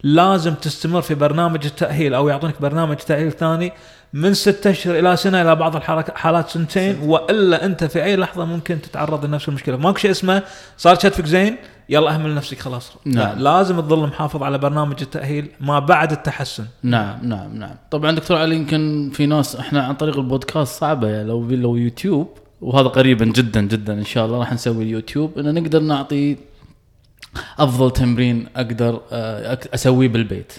[0.04, 3.72] لازم تستمر في برنامج التأهيل أو يعطونك برنامج تأهيل ثاني
[4.14, 8.46] من ستة أشهر إلى سنة إلى بعض الحركات حالات سنتين وإلا أنت في أي لحظة
[8.46, 9.78] ممكن تتعرض لنفس المشكلة.
[9.78, 10.44] ماكو شيء اسمه
[10.78, 11.58] صار كتفك زين
[11.90, 12.92] يلا أهمل نفسك خلاص.
[13.06, 13.40] نعم.
[13.40, 16.66] لا لازم تظل محافظ على برنامج التأهيل ما بعد التحسن.
[16.84, 17.76] نعم نعم نعم.
[17.92, 22.38] طبعا دكتور علي يمكن في ناس إحنا عن طريق البودكاست صعبة يعني لو لو يوتيوب
[22.62, 25.40] وهذا قريبا جدا جدا إن شاء الله راح نسوي اليوتيوب.
[25.40, 26.38] ان نقدر نعطي
[27.60, 30.54] أفضل تمرين أقدر آه، أسويه بالبيت.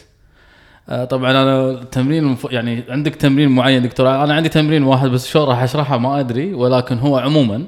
[0.89, 2.37] آه، طبعا أنا التمرين.
[2.51, 4.25] يعني عندك تمرين معين دكتور.
[4.25, 7.65] أنا عندي تمرين واحد بس شو راح اشرحه ما أدري ولكن هو عموما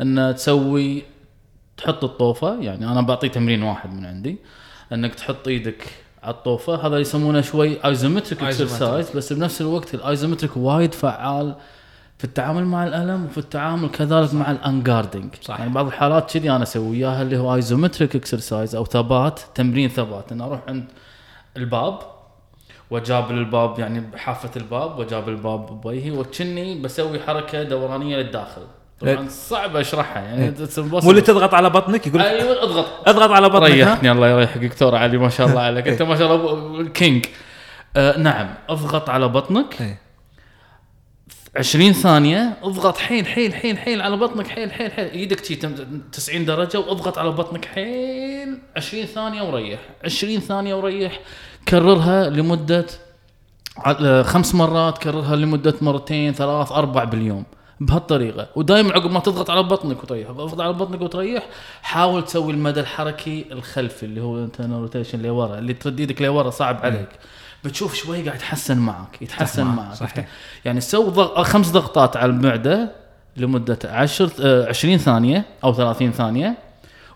[0.00, 1.02] إن تسوي
[1.76, 2.60] تحط الطوفة.
[2.60, 4.36] يعني أنا بعطي تمرين واحد من عندي.
[4.92, 5.86] إنك تحط إيدك
[6.22, 6.86] على الطوفة.
[6.86, 8.42] هذا يسمونه شوي isometric.
[8.42, 11.54] exercise بس بنفس الوقت ال isometric وايد فعال
[12.22, 15.58] في التعامل مع الألم وفي التعامل كذلك مع ال guarding صح.
[15.58, 20.32] يعني بعض الحالات كذي أنا أسوي اياها اللي هو isometric exercise أو ثبات تمرين ثبات.
[20.32, 20.84] إن أروح عند
[21.56, 21.98] الباب
[22.90, 28.62] وجابل الباب يعني بحافة الباب وجابل الباب بوجهي وكني بسوي حركة دورانية للداخل.
[29.00, 31.04] طبعا صعب أشرحها يعني impossible.
[31.04, 32.86] مو اللي تضغط على بطنك؟ يقول أيوه اضغط.
[33.08, 35.88] اضغط على بطنك؟ ريحني الله يريحك دكتور علي ما شاء الله عليك.
[35.88, 37.26] أنت ما شاء الله king
[37.96, 39.80] آه نعم أضغط على بطنك.
[39.80, 40.11] إيه.
[41.56, 45.10] 20 ثانية اضغط حيل حيل حيل حيل على بطنك حيل حيل حيل.
[45.10, 48.58] إيدك شي تم- 90 درجة واضغط على بطنك حيل.
[48.76, 49.80] 20 ثانية وريح.
[50.04, 51.20] 20 ثانية وريح.
[51.68, 52.86] كررها لمدة
[53.76, 57.44] ع- خمس مرات كررها لمدة مرتين ثلاث أربع باليوم.
[57.80, 58.46] بهالطريقة.
[58.56, 60.28] ودائما عقب ما تضغط على بطنك وتريح.
[60.28, 61.46] تضغط على بطنك وتريح
[61.82, 66.80] حاول تسوي المدى الحركي الخلفي اللي هو انت روتيشن لورا اللي ترد إيدك لورا صعب
[66.82, 67.08] عليك.
[67.64, 70.26] بتشوف شوي قاعد يتحسن معك يتحسن معك، صحيح.
[70.64, 71.42] يعني سوي ضغ...
[71.42, 72.92] خمس ضغطات على المعدة
[73.36, 76.54] لمدة 10 آه، 20 ثانية أو 30 ثانية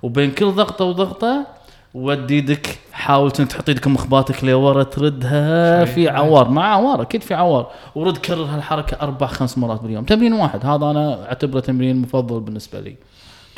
[0.03, 1.47] وبين كل ضغطة وضغطة
[1.94, 5.94] ودي إيدك حاول تحط إيدك مخباتك لورا تردها صحيح.
[5.94, 10.32] في عوار مع عوار أكيد في عوار ورد كرر هالحركة أربع خمس مرات باليوم تمرين
[10.32, 12.97] واحد هذا أنا أعتبره تمرين مفضل بالنسبة لي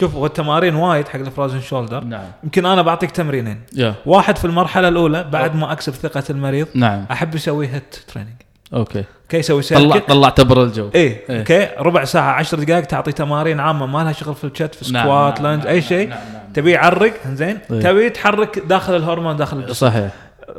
[0.01, 2.25] شوف هو التمارين وايد حق الفروزن شولدر نعم.
[2.45, 3.61] يمكن أنا بعطيك تمرينين.
[3.77, 3.95] yeah.
[4.07, 7.05] واحد في المرحلة الأولى بعد ما أكسب ثقة المريض نعم.
[7.11, 8.33] أحب أسوي HIIT training
[8.75, 9.05] okay.
[9.25, 10.91] okay يسوي طلع طلعته برا الجو.
[10.95, 11.39] إيه إيه.
[11.39, 11.69] okay.
[11.79, 13.87] ربع ساعة 10 دقائق تعطي تمارين عامة.
[13.87, 16.53] ما لها شغل في الكتف نعم، squat نعم، lunge نعم، أي نعم، شيء نعم، نعم.
[16.55, 17.59] تبي يعرق زين.
[17.71, 17.81] إيه.
[17.81, 19.87] تبي تحرك داخل الهرمون داخل الجسم.
[19.87, 20.11] صحيح.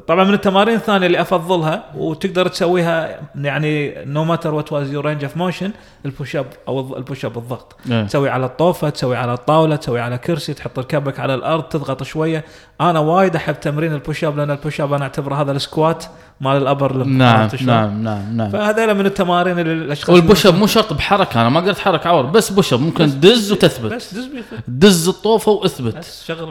[0.07, 5.23] طبعا من التمارين الثانية اللي أفضلها وتقدر تسويها يعني no matter what was your range
[5.23, 5.71] of motion
[6.05, 8.03] ال push up أو ال push up الضغط إيه.
[8.03, 12.45] تسوي على الطوفة تسوي على الطاولة تسوي على كرسي تحط ركبك على الأرض تضغط شوية
[12.81, 15.60] أنا وايد أحب تمرين ال push up لأن ال push up أنا أعتبره هذا ال
[15.60, 16.05] squat
[16.41, 17.03] مال ال upper.
[17.03, 20.93] نعم شلون؟ نعم نعم نعم فهذول من التمارين اللي الأشخاص وال push up مو شرط
[20.93, 24.29] بحركة أنا ما أقدر اتحرك عور بس push up ممكن تدز وتثبت بس دز.
[24.67, 25.95] دز الطوفة وإثبت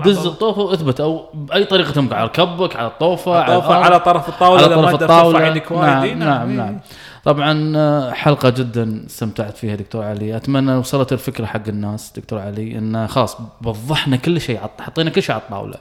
[0.05, 0.27] دز.
[0.27, 3.73] الطوفة وإثبت أو بأي طريقة تمكن على ركبك على الطوفه على, الأرض.
[3.73, 5.63] على طرف الطاولة على طرف الطاولة.
[5.71, 6.03] وايد.
[6.03, 6.57] إي، نعم نعم إي.
[6.57, 6.81] نعم.
[7.25, 10.37] طبعا آه، حلقة جدا استمتعت فيها دكتور علي.
[10.37, 15.35] أتمنى وصلت الفكرة حق الناس دكتور علي انه خلاص وضحنا كل شيء حطينا كل شيء
[15.35, 15.79] على الطاولة.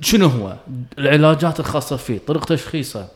[0.00, 0.54] شنو هو؟
[0.98, 3.06] العلاجات الخاصة فيه طريقه تشخيصه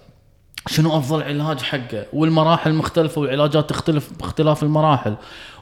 [0.66, 5.14] شنو أفضل علاج حقه والمراحل المختلفه والعلاجات تختلف باختلاف المراحل.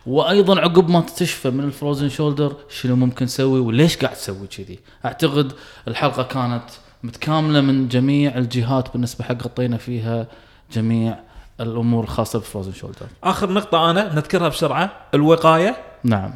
[0.06, 5.52] وأيضا عقب ما تستشفى من الفروزن شولدر شنو ممكن تسوي وليش قاعد تسوي كذي؟ أعتقد
[5.88, 6.64] الحلقة كانت
[7.02, 10.26] متكاملة من جميع الجهات بالنسبة حق غطينا فيها
[10.72, 11.18] جميع
[11.60, 16.34] الأمور الخاصه بالفروزن شولدر آخر نقطة أنا نذكرها بسرعة الوقاية نعم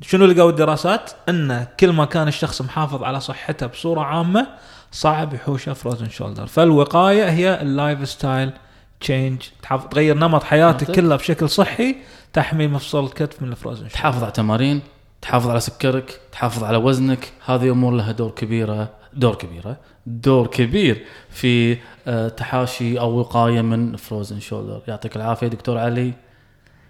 [0.00, 4.46] شنو لقوا الدراسات؟ إن كل ما كان الشخص محافظ على صحته بصورة عامة
[4.92, 8.52] صعب يحوشه frozen shoulder، فالوقاية هي ال lifestyle
[9.00, 9.42] change
[9.90, 10.94] تغير نمط حياتك منطق.
[10.94, 11.96] كله بشكل صحي
[12.32, 13.94] تحمي مفصل الكتف من ال frozen shoulder.
[13.94, 14.82] تحافظ على تمارين
[15.26, 17.32] تحافظ على سكرك تحافظ على وزنك.
[17.46, 23.96] هذه أمور لها دور كبيرة دور كبيرة دور كبير في آه، تحاشي أو وقاية من
[23.96, 26.12] frozen shoulder يعطيك العافية دكتور علي.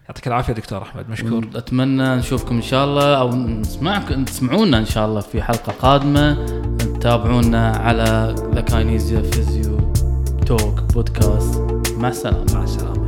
[0.08, 1.48] يعطيك العافية دكتور أحمد مشكور.
[1.54, 6.46] أتمنى نشوفكم إن شاء الله أو نسمعكم تسمعونا إن شاء الله في حلقة قادمة.
[6.76, 9.92] تتابعونا على The Kinesia Physio
[10.46, 11.60] Talk Podcast
[11.98, 12.54] مع السلامة.
[12.54, 13.05] مع السلامة.